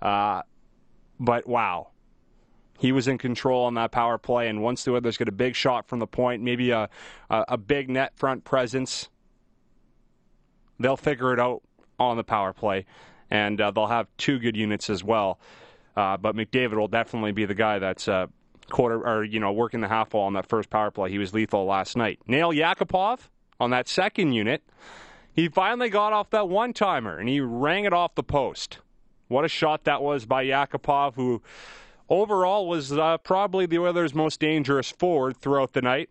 Uh, 0.00 0.42
but 1.18 1.48
wow, 1.48 1.88
he 2.78 2.92
was 2.92 3.08
in 3.08 3.18
control 3.18 3.64
on 3.64 3.74
that 3.74 3.90
power 3.90 4.16
play. 4.16 4.48
And 4.48 4.62
once 4.62 4.84
the 4.84 4.94
Oilers 4.94 5.16
get 5.16 5.28
a 5.28 5.32
big 5.32 5.56
shot 5.56 5.88
from 5.88 5.98
the 5.98 6.06
point, 6.06 6.42
maybe 6.42 6.70
a, 6.70 6.88
a, 7.28 7.44
a 7.48 7.58
big 7.58 7.90
net 7.90 8.16
front 8.16 8.44
presence, 8.44 9.08
they'll 10.78 10.96
figure 10.96 11.32
it 11.32 11.40
out 11.40 11.62
on 11.98 12.16
the 12.16 12.24
power 12.24 12.52
play. 12.52 12.86
And 13.30 13.60
uh, 13.60 13.72
they'll 13.72 13.88
have 13.88 14.06
two 14.16 14.38
good 14.38 14.56
units 14.56 14.88
as 14.88 15.02
well. 15.02 15.40
Uh, 15.96 16.16
but 16.16 16.36
McDavid 16.36 16.76
will 16.76 16.88
definitely 16.88 17.32
be 17.32 17.44
the 17.44 17.54
guy 17.54 17.80
that's 17.80 18.06
uh, 18.06 18.28
quarter 18.70 19.04
or 19.04 19.24
you 19.24 19.40
know 19.40 19.52
working 19.52 19.80
the 19.80 19.88
half 19.88 20.14
wall 20.14 20.26
on 20.26 20.34
that 20.34 20.48
first 20.48 20.70
power 20.70 20.92
play. 20.92 21.10
He 21.10 21.18
was 21.18 21.34
lethal 21.34 21.64
last 21.64 21.96
night. 21.96 22.20
Nail 22.28 22.52
Yakupov 22.52 23.18
on 23.60 23.70
that 23.70 23.88
second 23.88 24.32
unit. 24.32 24.62
He 25.32 25.48
finally 25.48 25.88
got 25.88 26.12
off 26.12 26.30
that 26.30 26.48
one 26.48 26.72
timer 26.72 27.18
and 27.18 27.28
he 27.28 27.40
rang 27.40 27.84
it 27.84 27.92
off 27.92 28.14
the 28.14 28.22
post. 28.22 28.78
What 29.28 29.44
a 29.44 29.48
shot 29.48 29.84
that 29.84 30.02
was 30.02 30.26
by 30.26 30.44
Yakupov, 30.44 31.14
who 31.14 31.42
overall 32.08 32.66
was 32.66 32.92
uh, 32.92 33.18
probably 33.18 33.66
the 33.66 33.78
Oilers' 33.78 34.14
most 34.14 34.40
dangerous 34.40 34.90
forward 34.90 35.36
throughout 35.36 35.74
the 35.74 35.82
night. 35.82 36.10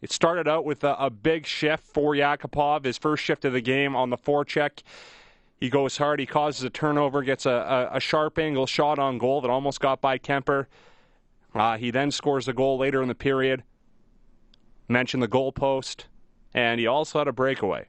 It 0.00 0.10
started 0.10 0.48
out 0.48 0.64
with 0.64 0.82
a, 0.82 0.96
a 0.98 1.10
big 1.10 1.46
shift 1.46 1.84
for 1.84 2.14
Yakupov, 2.14 2.84
his 2.84 2.98
first 2.98 3.22
shift 3.22 3.44
of 3.44 3.52
the 3.52 3.60
game 3.60 3.94
on 3.94 4.10
the 4.10 4.18
forecheck. 4.18 4.82
He 5.60 5.70
goes 5.70 5.96
hard, 5.96 6.18
he 6.18 6.26
causes 6.26 6.64
a 6.64 6.70
turnover, 6.70 7.22
gets 7.22 7.46
a, 7.46 7.88
a, 7.92 7.96
a 7.96 8.00
sharp 8.00 8.36
angle 8.36 8.66
shot 8.66 8.98
on 8.98 9.18
goal 9.18 9.40
that 9.42 9.50
almost 9.50 9.78
got 9.78 10.00
by 10.00 10.18
Kuemper. 10.18 10.66
Uh, 11.54 11.76
he 11.76 11.92
then 11.92 12.10
scores 12.10 12.48
a 12.48 12.52
goal 12.52 12.78
later 12.78 13.00
in 13.00 13.06
the 13.06 13.14
period. 13.14 13.62
Mentioned 14.88 15.22
the 15.22 15.28
goal 15.28 15.52
post, 15.52 16.06
and 16.54 16.80
he 16.80 16.86
also 16.86 17.18
had 17.18 17.28
a 17.28 17.32
breakaway. 17.32 17.86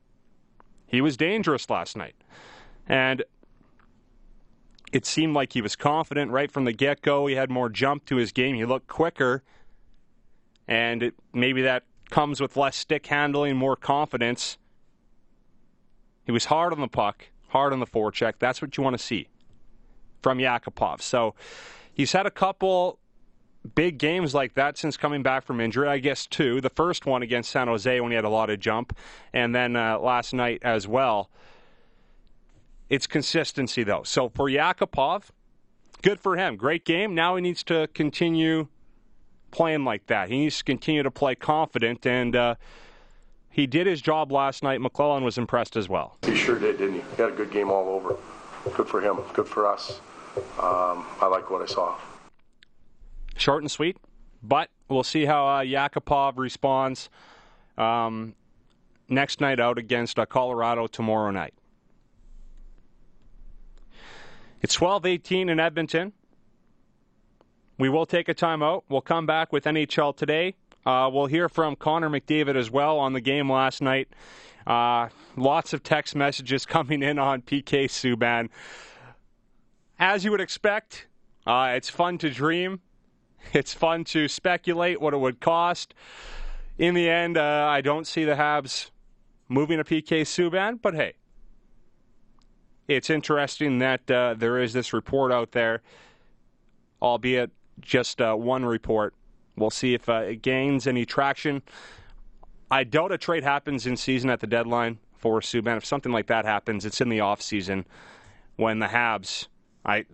He 0.88 1.02
was 1.02 1.18
dangerous 1.18 1.70
last 1.70 1.98
night. 1.98 2.16
And 2.88 3.24
it 4.92 5.06
seemed 5.06 5.34
like 5.34 5.54
he 5.54 5.62
was 5.62 5.76
confident 5.76 6.32
right 6.32 6.52
from 6.52 6.66
the 6.66 6.72
get 6.72 7.02
go. 7.02 7.26
He 7.26 7.36
had 7.36 7.50
more 7.50 7.70
jump 7.70 8.06
to 8.06 8.18
his 8.18 8.32
game. 8.32 8.56
He 8.56 8.66
looked 8.66 8.88
quicker. 8.88 9.44
And 10.68 11.04
it, 11.04 11.16
maybe 11.34 11.64
that 11.64 11.84
comes 12.10 12.40
with 12.40 12.56
less 12.56 12.76
stick 12.76 13.08
handling, 13.08 13.56
more 13.56 13.76
confidence. 13.76 14.58
He 16.26 16.32
was 16.32 16.46
hard 16.46 16.74
on 16.74 16.80
the 16.80 16.88
puck, 16.88 17.26
hard 17.50 17.74
on 17.74 17.80
the 17.80 17.88
forecheck. 17.88 18.34
That's 18.40 18.62
what 18.62 18.78
you 18.78 18.84
want 18.84 18.98
to 18.98 19.04
see 19.04 19.30
from 20.22 20.38
Yakupov. 20.38 21.02
So 21.02 21.34
he's 21.94 22.12
had 22.12 22.26
a 22.26 22.32
couple 22.32 23.00
big 23.76 23.98
games 23.98 24.34
like 24.34 24.54
that 24.56 24.78
since 24.78 24.98
coming 24.98 25.24
back 25.24 25.44
from 25.44 25.60
injury. 25.60 25.88
I 25.88 26.00
guess 26.00 26.28
two. 26.28 26.62
The 26.62 26.70
first 26.70 27.06
one 27.06 27.24
against 27.24 27.52
San 27.52 27.68
Jose 27.68 28.00
when 28.00 28.12
he 28.12 28.16
had 28.16 28.26
a 28.26 28.30
lot 28.30 28.50
of 28.50 28.60
jump, 28.60 28.96
and 29.34 29.54
then 29.56 29.76
uh, 29.76 30.00
last 30.00 30.34
night 30.34 30.62
as 30.64 30.88
well. 30.88 31.30
It's 32.90 33.08
consistency, 33.08 33.84
though. 33.84 34.04
So 34.04 34.30
for 34.30 34.50
Yakupov, 34.50 35.24
good 36.02 36.20
for 36.20 36.36
him. 36.36 36.58
Great 36.58 36.86
game. 36.86 37.16
Now 37.16 37.36
he 37.36 37.42
needs 37.42 37.64
to 37.64 37.88
continue 37.94 38.68
playing 39.52 39.86
like 39.86 40.08
that. 40.08 40.30
He 40.30 40.38
needs 40.38 40.58
to 40.60 40.64
continue 40.64 41.02
to 41.04 41.12
play 41.12 41.36
confident, 41.36 42.06
and 42.06 42.36
uh, 42.36 42.56
he 43.50 43.66
did 43.66 43.88
his 43.88 44.02
job 44.02 44.32
last 44.32 44.64
night. 44.64 44.80
McLellan 44.80 45.24
was 45.24 45.38
impressed 45.38 45.76
as 45.76 45.88
well. 45.88 46.18
He 46.24 46.36
sure 46.36 46.60
did, 46.60 46.78
didn't 46.78 46.96
he? 46.96 47.02
He 47.16 47.22
had 47.22 47.32
a 47.32 47.36
good 47.36 47.52
game 47.52 47.72
all 47.72 47.88
over. 47.90 48.18
Good 48.76 48.88
for 48.88 49.02
him. 49.02 49.18
Good 49.34 49.48
for 49.48 49.68
us. 49.68 50.00
Um, 50.60 51.06
I 51.22 51.28
like 51.30 51.50
what 51.50 51.62
I 51.62 51.66
saw. 51.66 51.96
Short 53.36 53.64
and 53.64 53.72
sweet, 53.72 53.98
but 54.42 54.70
we'll 54.90 55.04
see 55.04 55.26
how 55.26 55.48
uh, 55.48 55.62
Yakupov 55.62 56.38
responds 56.38 57.10
um, 57.78 58.36
next 59.10 59.42
night 59.42 59.60
out 59.60 59.78
against 59.78 60.20
uh, 60.20 60.26
Colorado 60.26 60.88
tomorrow 60.88 61.32
night. 61.32 61.54
It's 64.62 64.78
12:18 64.78 65.50
in 65.50 65.60
Edmonton. 65.60 66.14
We 67.78 67.90
will 67.90 68.06
take 68.06 68.30
a 68.30 68.36
timeout. 68.36 68.84
We'll 68.88 69.02
come 69.02 69.26
back 69.26 69.52
with 69.52 69.66
NHL 69.66 70.16
today. 70.16 70.56
Uh, 70.86 71.10
we'll 71.12 71.26
hear 71.26 71.50
from 71.50 71.76
Connor 71.76 72.10
McDavid 72.10 72.56
as 72.56 72.70
well 72.70 73.00
on 73.00 73.14
the 73.14 73.22
game 73.22 73.52
last 73.52 73.82
night. 73.82 74.10
Uh, 74.66 75.10
lots 75.36 75.74
of 75.74 75.84
text 75.84 76.16
messages 76.16 76.66
coming 76.68 77.04
in 77.04 77.20
on 77.20 77.42
PK 77.42 77.86
Subban. 77.86 78.50
As 80.00 80.24
you 80.24 80.32
would 80.32 80.42
expect, 80.42 81.08
uh, 81.46 81.74
it's 81.76 81.90
fun 81.90 82.18
to 82.20 82.30
dream. 82.30 82.82
It's 83.54 83.74
fun 83.74 84.04
to 84.06 84.28
speculate 84.28 85.00
what 85.00 85.14
it 85.14 85.18
would 85.18 85.40
cost. 85.40 85.94
In 86.78 86.96
the 86.96 87.08
end, 87.08 87.38
uh, 87.38 87.68
I 87.70 87.82
don't 87.82 88.08
see 88.08 88.24
the 88.24 88.34
Habs 88.34 88.90
moving 89.48 89.80
a 89.80 89.84
PK 89.84 90.22
Subban, 90.22 90.82
but 90.82 90.96
hey, 90.96 91.14
it's 92.88 93.10
interesting 93.10 93.80
that 93.80 94.10
uh, 94.10 94.34
there 94.38 94.60
is 94.60 94.74
this 94.74 94.92
report 94.92 95.32
out 95.32 95.52
there, 95.52 95.82
albeit 97.02 97.52
just 97.80 98.22
uh, 98.22 98.34
one 98.34 98.66
report. 98.66 99.14
We'll 99.56 99.70
see 99.70 99.94
if 99.94 100.10
uh, 100.10 100.24
it 100.30 100.42
gains 100.42 100.88
any 100.88 101.06
traction. 101.06 101.62
I 102.72 102.84
doubt 102.84 103.12
a 103.12 103.18
trade 103.18 103.44
happens 103.44 103.86
in 103.86 103.98
season 103.98 104.30
at 104.30 104.40
the 104.40 104.48
deadline 104.48 104.98
for 105.16 105.40
Subban. 105.42 105.78
If 105.78 105.86
something 105.86 106.12
like 106.12 106.28
that 106.28 106.46
happens, 106.46 106.86
it's 106.86 107.02
in 107.02 107.10
the 107.10 107.20
off 107.20 107.42
season 107.42 107.86
when 108.56 108.80
the 108.80 108.88
Habs 108.88 109.48
I 109.86 110.06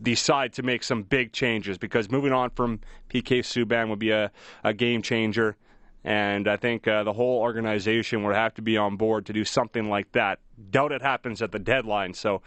decide 0.00 0.54
to 0.54 0.62
make 0.62 0.82
some 0.82 1.02
big 1.02 1.32
changes 1.32 1.78
because 1.78 2.10
moving 2.10 2.32
on 2.32 2.50
from 2.50 2.80
PK 3.10 3.40
Subban 3.40 3.88
would 3.90 3.98
be 3.98 4.10
a, 4.10 4.30
a 4.64 4.72
game 4.72 5.02
changer. 5.02 5.56
And 6.04 6.48
I 6.48 6.56
think 6.56 6.88
uh, 6.88 7.02
the 7.04 7.12
whole 7.12 7.40
organization 7.40 8.22
would 8.24 8.34
have 8.34 8.54
to 8.54 8.62
be 8.62 8.76
on 8.76 8.96
board 8.96 9.26
to 9.26 9.32
do 9.32 9.44
something 9.44 9.90
like 9.90 10.10
that. 10.12 10.38
Doubt 10.70 10.92
it 10.92 11.02
happens 11.02 11.42
at 11.42 11.52
the 11.52 11.58
deadline. 11.58 12.14
So 12.14 12.40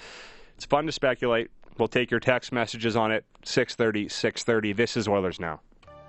it's 0.56 0.66
fun 0.66 0.86
to 0.88 0.92
speculate. 0.92 1.52
We'll 1.78 1.88
take 1.88 2.10
your 2.10 2.20
text 2.20 2.52
messages 2.52 2.96
on 2.96 3.12
it. 3.12 3.26
630, 3.44 4.10
630. 4.10 4.74
This 4.74 4.98
is 4.98 5.08
Oilers 5.08 5.40
Now. 5.40 5.62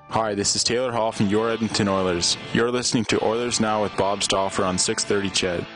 Hi, 0.09 0.35
this 0.35 0.57
is 0.57 0.64
Taylor 0.64 0.93
Hall 0.93 1.12
from 1.12 1.29
your 1.29 1.50
Edmonton 1.50 1.88
Oilers. 1.88 2.37
You're 2.52 2.71
listening 2.71 3.05
to 3.07 3.25
Oilers 3.25 3.61
Now 3.61 3.83
with 3.83 3.97
Bob 3.97 4.23
Stauffer 4.23 4.64
on 4.64 4.79
630 4.79 5.31
CHED. 5.35 5.67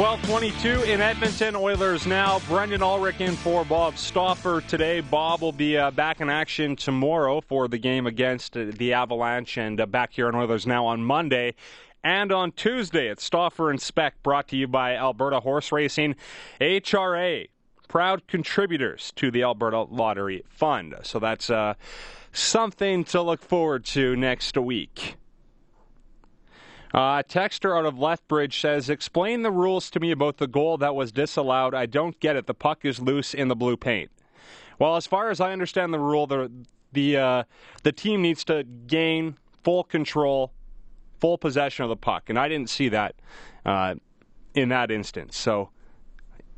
1222 0.00 0.90
in 0.90 1.02
Edmonton. 1.02 1.54
Oilers 1.54 2.06
now. 2.06 2.38
Brendan 2.48 2.82
Ulrich 2.82 3.20
in 3.20 3.36
for 3.36 3.66
Bob 3.66 3.98
Stauffer 3.98 4.62
today. 4.62 5.02
Bob 5.02 5.42
will 5.42 5.52
be 5.52 5.76
uh, 5.76 5.90
back 5.90 6.22
in 6.22 6.30
action 6.30 6.74
tomorrow 6.74 7.42
for 7.42 7.68
the 7.68 7.76
game 7.76 8.06
against 8.06 8.56
uh, 8.56 8.64
the 8.78 8.94
Avalanche 8.94 9.58
and 9.58 9.78
uh, 9.78 9.84
back 9.84 10.14
here 10.14 10.26
on 10.28 10.34
Oilers 10.34 10.66
now 10.66 10.86
on 10.86 11.04
Monday. 11.04 11.54
And 12.02 12.32
on 12.32 12.52
Tuesday, 12.52 13.08
it's 13.08 13.22
Stauffer 13.22 13.68
and 13.68 13.78
Speck 13.78 14.22
brought 14.22 14.48
to 14.48 14.56
you 14.56 14.66
by 14.66 14.96
Alberta 14.96 15.40
Horse 15.40 15.70
Racing. 15.70 16.16
HRA, 16.62 17.50
proud 17.86 18.26
contributors 18.26 19.12
to 19.16 19.30
the 19.30 19.42
Alberta 19.42 19.82
Lottery 19.82 20.44
Fund. 20.48 20.94
So 21.02 21.18
that's 21.18 21.50
uh, 21.50 21.74
something 22.32 23.04
to 23.04 23.20
look 23.20 23.42
forward 23.42 23.84
to 23.84 24.16
next 24.16 24.56
week. 24.56 25.16
Uh, 26.92 27.22
texter 27.22 27.78
out 27.78 27.86
of 27.86 27.98
Lethbridge 27.98 28.60
says, 28.60 28.90
"Explain 28.90 29.42
the 29.42 29.50
rules 29.50 29.90
to 29.90 30.00
me 30.00 30.10
about 30.10 30.38
the 30.38 30.48
goal 30.48 30.76
that 30.78 30.94
was 30.94 31.12
disallowed. 31.12 31.74
I 31.74 31.86
don't 31.86 32.18
get 32.18 32.36
it. 32.36 32.46
The 32.46 32.54
puck 32.54 32.84
is 32.84 33.00
loose 33.00 33.32
in 33.32 33.48
the 33.48 33.56
blue 33.56 33.76
paint." 33.76 34.10
Well, 34.78 34.96
as 34.96 35.06
far 35.06 35.30
as 35.30 35.40
I 35.40 35.52
understand 35.52 35.94
the 35.94 36.00
rule, 36.00 36.26
the 36.26 36.50
the 36.92 37.16
uh, 37.16 37.44
the 37.82 37.92
team 37.92 38.22
needs 38.22 38.44
to 38.44 38.64
gain 38.64 39.36
full 39.62 39.84
control, 39.84 40.52
full 41.20 41.38
possession 41.38 41.84
of 41.84 41.90
the 41.90 41.96
puck, 41.96 42.28
and 42.28 42.38
I 42.38 42.48
didn't 42.48 42.70
see 42.70 42.88
that 42.88 43.14
uh, 43.64 43.94
in 44.54 44.70
that 44.70 44.90
instance. 44.90 45.36
So 45.36 45.70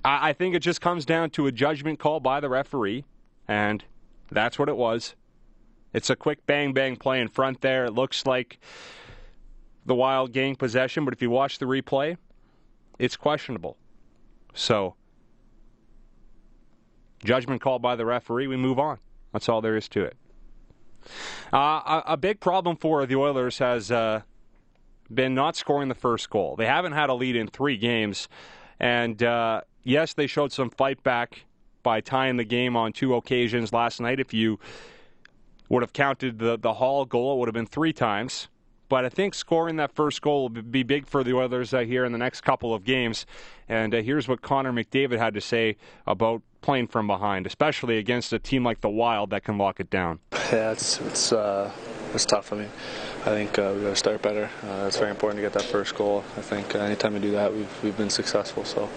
I, 0.05 0.31
I 0.31 0.33
think 0.33 0.55
it 0.55 0.61
just 0.61 0.81
comes 0.81 1.05
down 1.05 1.31
to 1.31 1.47
a 1.47 1.53
judgment 1.53 1.99
call 1.99 2.21
by 2.21 2.41
the 2.41 2.49
referee, 2.49 3.05
and 3.47 3.85
that's 4.31 4.59
what 4.59 4.69
it 4.69 4.77
was. 4.77 5.15
It's 5.93 6.09
a 6.09 6.17
quick 6.17 6.47
bang 6.47 6.73
bang 6.73 6.97
play 6.97 7.21
in 7.21 7.29
front 7.29 7.61
there. 7.61 7.85
It 7.85 7.93
looks 7.93 8.25
like 8.25 8.59
the 9.87 9.95
Wild 9.95 10.33
gained 10.33 10.59
possession, 10.59 11.05
but 11.05 11.15
if 11.15 11.23
you 11.23 11.31
watch 11.31 11.59
the 11.59 11.67
replay, 11.67 12.17
it's 12.99 13.17
questionable. 13.17 13.77
So, 14.55 14.95
judgment 17.25 17.61
called 17.61 17.83
by 17.83 17.97
the 17.97 18.07
referee, 18.07 18.47
we 18.47 18.57
move 18.57 18.79
on. 18.79 18.99
That's 19.33 19.49
all 19.49 19.61
there 19.61 19.77
is 19.77 19.89
to 19.91 20.05
it. 20.05 20.17
Uh, 21.53 21.57
a, 21.57 22.03
a, 22.09 22.17
big 22.17 22.39
problem 22.39 22.77
for 22.77 23.05
the 23.07 23.17
Oilers 23.17 23.59
has 23.59 23.91
uh, 23.91 24.23
been 25.13 25.35
not 25.35 25.57
scoring 25.57 25.89
the 25.89 25.95
first 25.95 26.31
goal. 26.31 26.55
They 26.57 26.67
haven't 26.67 26.93
had 26.93 27.11
a 27.11 27.15
lead 27.15 27.35
in 27.35 27.49
three 27.49 27.77
games, 27.77 28.29
And 28.79 29.21
uh, 29.23 29.63
yes, 29.83 30.15
they 30.15 30.27
showed 30.27 30.53
some 30.53 30.71
fight 30.71 31.03
back 31.03 31.45
by 31.83 32.01
tying 32.01 32.37
the 32.37 32.45
game 32.45 32.77
on 32.77 32.93
two 32.93 33.15
occasions 33.15 33.73
last 33.73 34.01
night. 34.01 34.21
If 34.21 34.33
you 34.33 34.61
would 35.69 35.83
have 35.83 35.93
counted 35.93 36.39
the, 36.39 36.57
the 36.57 36.75
Hall 36.75 37.05
goal, 37.05 37.35
it 37.35 37.39
would 37.41 37.49
have 37.49 37.55
been 37.55 37.67
three 37.67 37.93
times. 37.93 38.49
But 38.93 39.07
I 39.07 39.09
think 39.09 39.33
scoring 39.33 39.77
that 39.77 39.91
first 39.91 40.21
goal 40.21 40.51
will 40.51 40.63
be 40.63 40.83
big 40.83 41.07
for 41.07 41.25
the 41.25 41.33
Oilers 41.33 41.73
uh, 41.73 41.79
here 41.79 42.05
in 42.05 42.13
the 42.13 42.19
next 42.19 42.43
couple 42.43 42.75
of 42.75 42.85
games. 42.85 43.25
And 43.67 43.95
uh, 43.95 44.03
here's 44.03 44.29
what 44.29 44.43
Connor 44.43 44.71
McDavid 44.71 45.17
had 45.17 45.33
to 45.33 45.41
say 45.41 45.79
about 46.07 46.43
playing 46.61 46.89
from 46.89 47.07
behind, 47.07 47.47
especially 47.47 47.97
against 47.97 48.35
a 48.35 48.39
team 48.39 48.65
like 48.65 48.83
the 48.83 48.91
Wild 48.91 49.31
that 49.31 49.45
can 49.45 49.57
lock 49.57 49.81
it 49.81 49.89
down. 49.89 50.19
Yeah, 50.53 50.73
it's 50.73 51.01
it's 51.01 51.33
uh, 51.33 51.73
it's 52.13 52.27
tough. 52.27 52.53
I 52.53 52.57
mean, 52.57 52.69
I 53.23 53.31
think 53.31 53.59
uh, 53.59 53.73
we 53.75 53.81
got 53.81 53.89
to 53.89 53.97
start 53.97 54.21
better. 54.21 54.51
Uh, 54.63 54.85
it's 54.89 54.99
very 54.99 55.11
important 55.11 55.39
to 55.39 55.43
get 55.43 55.55
that 55.55 55.65
first 55.65 55.95
goal. 55.95 56.23
I 56.37 56.43
think 56.43 56.75
uh, 56.75 56.81
anytime 56.81 57.15
we 57.15 57.21
do 57.21 57.31
that, 57.31 57.51
we've 57.51 57.83
we've 57.83 57.97
been 57.97 58.11
successful. 58.11 58.67
So 58.67 58.91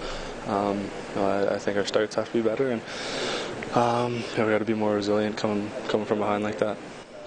um, 0.48 0.78
you 0.82 1.22
know, 1.22 1.26
I, 1.26 1.56
I, 1.56 1.58
think 1.58 1.78
our 1.78 1.86
starts 1.86 2.16
have 2.16 2.28
to 2.28 2.34
be 2.34 2.42
better, 2.42 2.72
and 2.72 2.82
um, 3.74 4.26
yeah, 4.36 4.44
we 4.44 4.52
got 4.52 4.60
to 4.60 4.66
be 4.66 4.74
more 4.74 4.94
resilient 4.94 5.38
coming 5.38 5.72
coming 5.88 6.06
from 6.06 6.20
behind 6.20 6.44
like 6.44 6.60
that. 6.60 6.76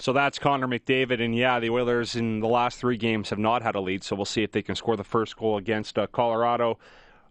So 0.00 0.12
that's 0.12 0.38
Connor 0.38 0.68
McDavid, 0.68 1.20
and 1.20 1.34
yeah, 1.34 1.58
the 1.58 1.70
Oilers 1.70 2.14
in 2.14 2.38
the 2.38 2.46
last 2.46 2.78
three 2.78 2.96
games 2.96 3.30
have 3.30 3.38
not 3.38 3.62
had 3.62 3.74
a 3.74 3.80
lead. 3.80 4.04
So 4.04 4.14
we'll 4.14 4.24
see 4.24 4.44
if 4.44 4.52
they 4.52 4.62
can 4.62 4.76
score 4.76 4.96
the 4.96 5.02
first 5.02 5.36
goal 5.36 5.56
against 5.56 5.98
uh, 5.98 6.06
Colorado 6.06 6.78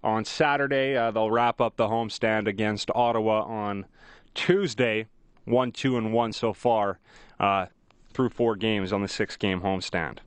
on 0.04 0.26
Saturday. 0.26 0.96
Uh, 0.98 1.12
they'll 1.12 1.32
wrap 1.32 1.62
up 1.62 1.78
the 1.78 1.88
homestand 1.88 2.48
against 2.48 2.92
Ottawa 2.94 3.44
on 3.44 3.86
Tuesday. 4.34 5.08
One, 5.46 5.72
two, 5.72 5.98
and 5.98 6.12
one 6.12 6.34
so 6.34 6.52
far 6.52 7.00
uh, 7.40 7.68
through 8.14 8.30
four 8.30 8.58
games 8.58 8.92
on 8.92 9.02
the 9.02 9.08
six-game 9.08 9.62
homestand. 9.62 10.18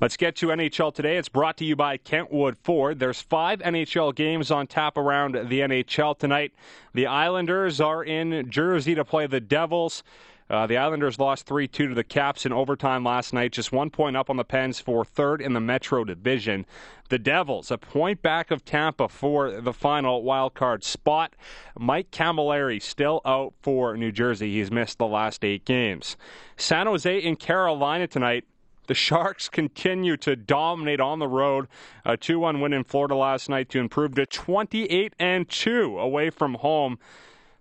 Let's 0.00 0.16
get 0.16 0.36
to 0.36 0.46
NHL 0.46 0.94
today. 0.94 1.18
It's 1.18 1.28
brought 1.28 1.58
to 1.58 1.66
you 1.66 1.76
by 1.76 1.98
Kentwood 1.98 2.56
Ford. 2.56 2.98
There's 2.98 3.20
five 3.20 3.58
NHL 3.58 4.14
games 4.14 4.50
on 4.50 4.68
tap 4.68 4.96
around 4.96 5.34
the 5.34 5.60
NHL 5.60 6.18
tonight. 6.18 6.54
The 6.94 7.06
Islanders 7.06 7.80
are 7.80 8.02
in 8.02 8.48
Jersey 8.50 8.94
to 8.94 9.04
play 9.04 9.26
the 9.26 9.40
Devils. 9.40 10.02
Uh, 10.50 10.66
the 10.66 10.78
Islanders 10.78 11.18
lost 11.18 11.46
3 11.46 11.68
2 11.68 11.88
to 11.88 11.94
the 11.94 12.04
Caps 12.04 12.46
in 12.46 12.52
overtime 12.52 13.04
last 13.04 13.34
night, 13.34 13.52
just 13.52 13.70
one 13.70 13.90
point 13.90 14.16
up 14.16 14.30
on 14.30 14.36
the 14.36 14.44
Pens 14.44 14.80
for 14.80 15.04
third 15.04 15.42
in 15.42 15.52
the 15.52 15.60
Metro 15.60 16.04
Division. 16.04 16.64
The 17.10 17.18
Devils, 17.18 17.70
a 17.70 17.78
point 17.78 18.22
back 18.22 18.50
of 18.50 18.64
Tampa 18.64 19.08
for 19.08 19.60
the 19.60 19.72
final 19.72 20.22
wild 20.22 20.54
card 20.54 20.84
spot. 20.84 21.34
Mike 21.78 22.10
Cammalleri 22.10 22.80
still 22.80 23.20
out 23.24 23.54
for 23.60 23.96
New 23.96 24.12
Jersey. 24.12 24.52
He's 24.54 24.70
missed 24.70 24.98
the 24.98 25.06
last 25.06 25.44
eight 25.44 25.64
games. 25.64 26.16
San 26.56 26.86
Jose 26.86 27.18
in 27.18 27.36
Carolina 27.36 28.06
tonight. 28.06 28.44
The 28.86 28.94
Sharks 28.94 29.48
continue 29.50 30.16
to 30.18 30.34
dominate 30.34 31.00
on 31.00 31.18
the 31.18 31.28
road. 31.28 31.68
A 32.04 32.16
2 32.16 32.38
1 32.38 32.60
win 32.60 32.72
in 32.72 32.84
Florida 32.84 33.14
last 33.14 33.48
night 33.48 33.68
to 33.70 33.78
improve 33.78 34.14
to 34.14 34.24
28 34.24 35.14
and 35.18 35.48
2 35.48 35.98
away 35.98 36.30
from 36.30 36.54
home. 36.54 36.98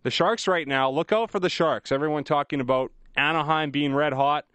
The 0.03 0.11
Sharks 0.11 0.47
right 0.47 0.67
now, 0.67 0.89
look 0.89 1.11
out 1.11 1.31
for 1.31 1.39
the 1.39 1.49
Sharks. 1.49 1.91
Everyone 1.91 2.23
talking 2.23 2.61
about 2.61 2.91
Anaheim 3.15 3.71
being 3.71 3.93
red 3.93 4.13
hot. 4.13 4.45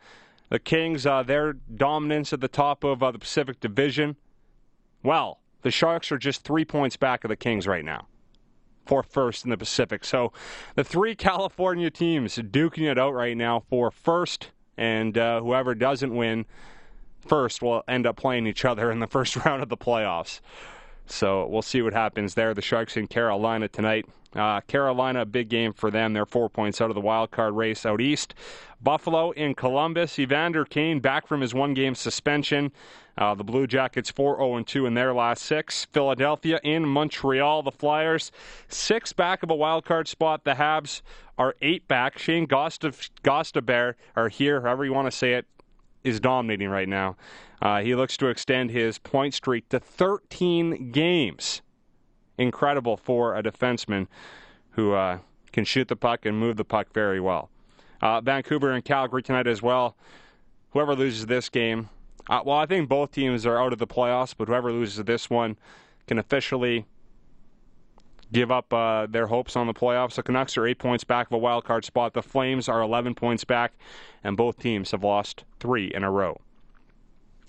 The 0.49 0.59
Kings, 0.59 1.07
uh, 1.07 1.23
their 1.23 1.55
dominance 1.55 2.33
at 2.33 2.41
the 2.41 2.49
top 2.49 2.85
of 2.85 3.03
uh, 3.03 3.11
the 3.11 3.19
Pacific 3.19 3.61
Division. 3.61 4.17
Well, 5.03 5.41
the 5.63 5.71
Sharks 5.71 6.13
are 6.13 6.19
just 6.19 6.45
three 6.45 6.65
points 6.65 6.97
back 6.97 7.25
of 7.25 7.29
the 7.29 7.37
Kings 7.37 7.67
right 7.67 7.85
now 7.85 8.07
for 8.87 9.03
first 9.03 9.45
in 9.45 9.51
the 9.51 9.57
Pacific. 9.57 10.05
So 10.05 10.33
the 10.75 10.85
three 10.85 11.15
California 11.15 11.91
teams 11.91 12.37
duking 12.37 12.91
it 12.91 12.99
out 12.99 13.15
right 13.15 13.37
now 13.37 13.61
for 13.71 13.91
first, 13.91 14.51
and 14.77 15.17
uh, 15.17 15.41
whoever 15.41 15.75
doesn't 15.75 16.15
win 16.15 16.47
first 17.21 17.63
will 17.63 17.83
end 17.87 18.07
up 18.07 18.17
playing 18.17 18.47
each 18.47 18.65
other 18.65 18.91
in 18.91 18.99
the 18.99 19.07
first 19.07 19.37
round 19.45 19.63
of 19.63 19.69
the 19.69 19.77
playoffs. 19.77 20.41
So 21.07 21.47
we'll 21.47 21.63
see 21.63 21.83
what 21.83 21.93
happens 21.93 22.35
there. 22.35 22.55
The 22.55 22.63
Sharks 22.63 22.97
in 22.97 23.07
Carolina 23.07 23.69
tonight. 23.69 24.07
Uh, 24.35 24.61
Carolina, 24.63 25.27
big 25.27 25.49
game 25.49 25.73
for 25.73 25.91
them. 25.91 26.13
They're 26.13 26.27
four 26.27 26.49
points 26.49 26.81
out 26.81 26.91
of 26.91 26.95
the 26.95 27.01
wild 27.01 27.31
card 27.31 27.55
race 27.55 27.85
out 27.85 28.01
east. 28.01 28.35
Buffalo 28.81 29.31
in 29.33 29.55
Columbus. 29.55 30.19
Evander 30.19 30.65
Kane 30.65 31.01
back 31.01 31.27
from 31.27 31.41
his 31.41 31.55
one 31.55 31.75
game 31.75 31.95
suspension. 31.95 32.73
Uh, 33.19 33.35
the 33.35 33.45
Blue 33.45 33.67
Jackets 33.67 34.11
4 34.11 34.39
0 34.39 34.63
2 34.63 34.87
in 34.87 34.95
their 34.95 35.13
last 35.13 35.43
six. 35.43 35.87
Philadelphia 35.93 36.59
in 36.65 36.87
Montreal. 36.87 37.63
The 37.63 37.71
Flyers 37.71 38.33
six 38.69 39.13
back 39.13 39.43
of 39.43 39.51
a 39.51 39.55
wild 39.55 39.85
card 39.85 40.09
spot. 40.09 40.45
The 40.45 40.55
Habs 40.55 41.03
are 41.37 41.55
eight 41.61 41.87
back. 41.87 42.19
Shane 42.19 42.47
Gostisbehere 42.47 43.95
are 44.17 44.29
here, 44.29 44.63
however 44.63 44.85
you 44.85 44.95
want 44.95 45.07
to 45.07 45.17
say 45.17 45.35
it, 45.35 45.47
is 46.05 46.21
dominating 46.21 46.71
right 46.71 46.89
now. 46.89 47.17
Uh, 47.61 47.81
he 47.81 47.95
looks 47.95 48.17
to 48.17 48.29
extend 48.29 48.71
his 48.71 48.99
point 48.99 49.35
streak 49.35 49.69
to 49.69 49.79
13 49.79 50.91
games 50.91 51.63
incredible 52.39 52.97
for 52.97 53.37
a 53.37 53.43
defenseman 53.43 54.07
who 54.71 54.93
uh, 54.93 55.19
can 55.53 55.65
shoot 55.65 55.89
the 55.89 55.97
puck 55.97 56.27
and 56.27 56.39
move 56.39 56.57
the 56.57 56.65
puck 56.65 56.93
very 56.93 57.21
well. 57.21 57.51
Uh, 58.01 58.21
Vancouver 58.21 58.73
and 58.73 58.85
Calgary 58.85 59.23
tonight 59.23 59.47
as 59.47 59.63
well. 59.63 59.97
Whoever 60.71 60.95
loses 60.95 61.27
this 61.27 61.49
game, 61.49 61.89
uh, 62.29 62.41
well, 62.45 62.57
I 62.57 62.67
think 62.67 62.89
both 62.89 63.13
teams 63.13 63.47
are 63.47 63.61
out 63.61 63.73
of 63.73 63.79
the 63.79 63.87
playoffs, 63.87 64.35
but 64.37 64.49
whoever 64.49 64.73
loses 64.73 65.05
this 65.05 65.29
one 65.29 65.57
can 66.07 66.19
officially 66.19 66.87
give 68.33 68.51
up 68.51 68.73
uh, 68.73 69.07
their 69.07 69.27
hopes 69.27 69.57
on 69.57 69.67
the 69.67 69.75
playoffs. 69.75 70.15
The 70.15 70.23
Canucks 70.23 70.57
are 70.57 70.67
eight 70.67 70.79
points 70.79 71.05
back 71.05 71.27
of 71.27 71.33
a 71.35 71.39
wild 71.39 71.65
card 71.65 71.85
spot. 71.85 72.15
The 72.15 72.23
Flames 72.23 72.69
are 72.69 72.81
11 72.81 73.15
points 73.15 73.45
back, 73.45 73.75
and 74.25 74.37
both 74.37 74.59
teams 74.59 74.91
have 74.93 75.05
lost 75.05 75.45
three 75.61 75.93
in 75.95 76.03
a 76.03 76.11
row. 76.11 76.41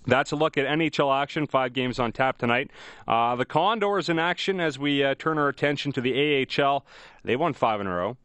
That's 0.05 0.31
a 0.31 0.35
look 0.35 0.57
at 0.57 0.65
NHL 0.65 1.21
action. 1.21 1.47
Five 1.47 1.73
games 1.73 1.99
on 1.99 2.11
tap 2.11 2.37
tonight. 2.37 2.71
Uh, 3.07 3.35
the 3.35 3.45
Condors 3.45 4.09
in 4.09 4.19
action 4.19 4.59
as 4.59 4.77
we 4.77 5.03
uh, 5.03 5.15
turn 5.15 5.37
our 5.37 5.47
attention 5.47 5.91
to 5.93 6.01
the 6.01 6.47
AHL. 6.59 6.85
They 7.23 7.35
won 7.35 7.53
five 7.53 7.79
in 7.79 7.87
a 7.87 7.95
row. 7.95 8.17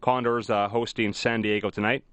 Condors 0.00 0.50
uh, 0.50 0.68
hosting 0.68 1.12
San 1.12 1.42
Diego 1.42 1.70
tonight. 1.70 2.04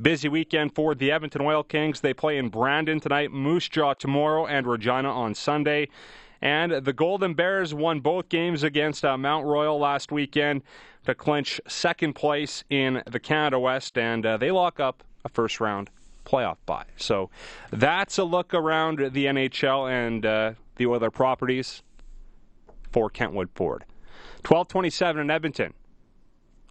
Busy 0.00 0.28
weekend 0.28 0.74
for 0.74 0.94
the 0.94 1.10
Edmonton 1.10 1.42
Oil 1.42 1.62
Kings. 1.62 2.00
They 2.00 2.14
play 2.14 2.38
in 2.38 2.48
Brandon 2.48 3.00
tonight, 3.00 3.32
Moose 3.32 3.68
Jaw 3.68 3.94
tomorrow, 3.94 4.46
and 4.46 4.66
Regina 4.66 5.10
on 5.10 5.34
Sunday. 5.34 5.88
And 6.40 6.72
the 6.72 6.92
Golden 6.92 7.34
Bears 7.34 7.74
won 7.74 8.00
both 8.00 8.30
games 8.30 8.62
against 8.62 9.04
uh, 9.04 9.18
Mount 9.18 9.44
Royal 9.44 9.78
last 9.78 10.10
weekend 10.10 10.62
to 11.04 11.14
clinch 11.14 11.60
second 11.66 12.14
place 12.14 12.64
in 12.70 13.02
the 13.10 13.20
Canada 13.20 13.58
West, 13.58 13.98
and 13.98 14.24
uh, 14.24 14.36
they 14.38 14.50
lock 14.50 14.80
up 14.80 15.04
a 15.24 15.28
first 15.28 15.60
round 15.60 15.90
playoff 16.24 16.56
bye. 16.66 16.86
So 16.96 17.30
that's 17.70 18.18
a 18.18 18.24
look 18.24 18.54
around 18.54 18.98
the 18.98 19.26
NHL 19.26 19.90
and 19.90 20.24
uh, 20.24 20.52
the 20.76 20.90
other 20.90 21.10
properties 21.10 21.82
for 22.92 23.10
Kentwood 23.10 23.50
Ford. 23.54 23.84
1227 24.46 25.20
in 25.20 25.30
Edmonton. 25.30 25.74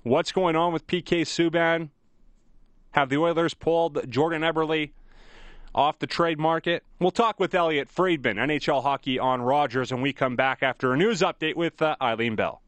What's 0.03 0.31
going 0.31 0.55
on 0.55 0.73
with 0.73 0.87
PK 0.87 1.21
Subban? 1.21 1.89
Have 2.91 3.09
the 3.09 3.17
Oilers 3.17 3.53
pulled 3.53 4.09
Jordan 4.09 4.41
Eberle 4.41 4.91
off 5.75 5.99
the 5.99 6.07
trade 6.07 6.39
market? 6.39 6.83
We'll 6.99 7.11
talk 7.11 7.39
with 7.39 7.53
Elliotte 7.53 7.89
Friedman, 7.89 8.37
NHL 8.37 8.81
hockey 8.81 9.19
on 9.19 9.41
Rogers, 9.41 9.91
and 9.91 10.01
we 10.01 10.13
come 10.13 10.35
back 10.35 10.63
after 10.63 10.93
a 10.93 10.97
news 10.97 11.21
update 11.21 11.55
with 11.55 11.81
uh, 11.81 11.95
Eileen 12.01 12.35
Bell. 12.35 12.61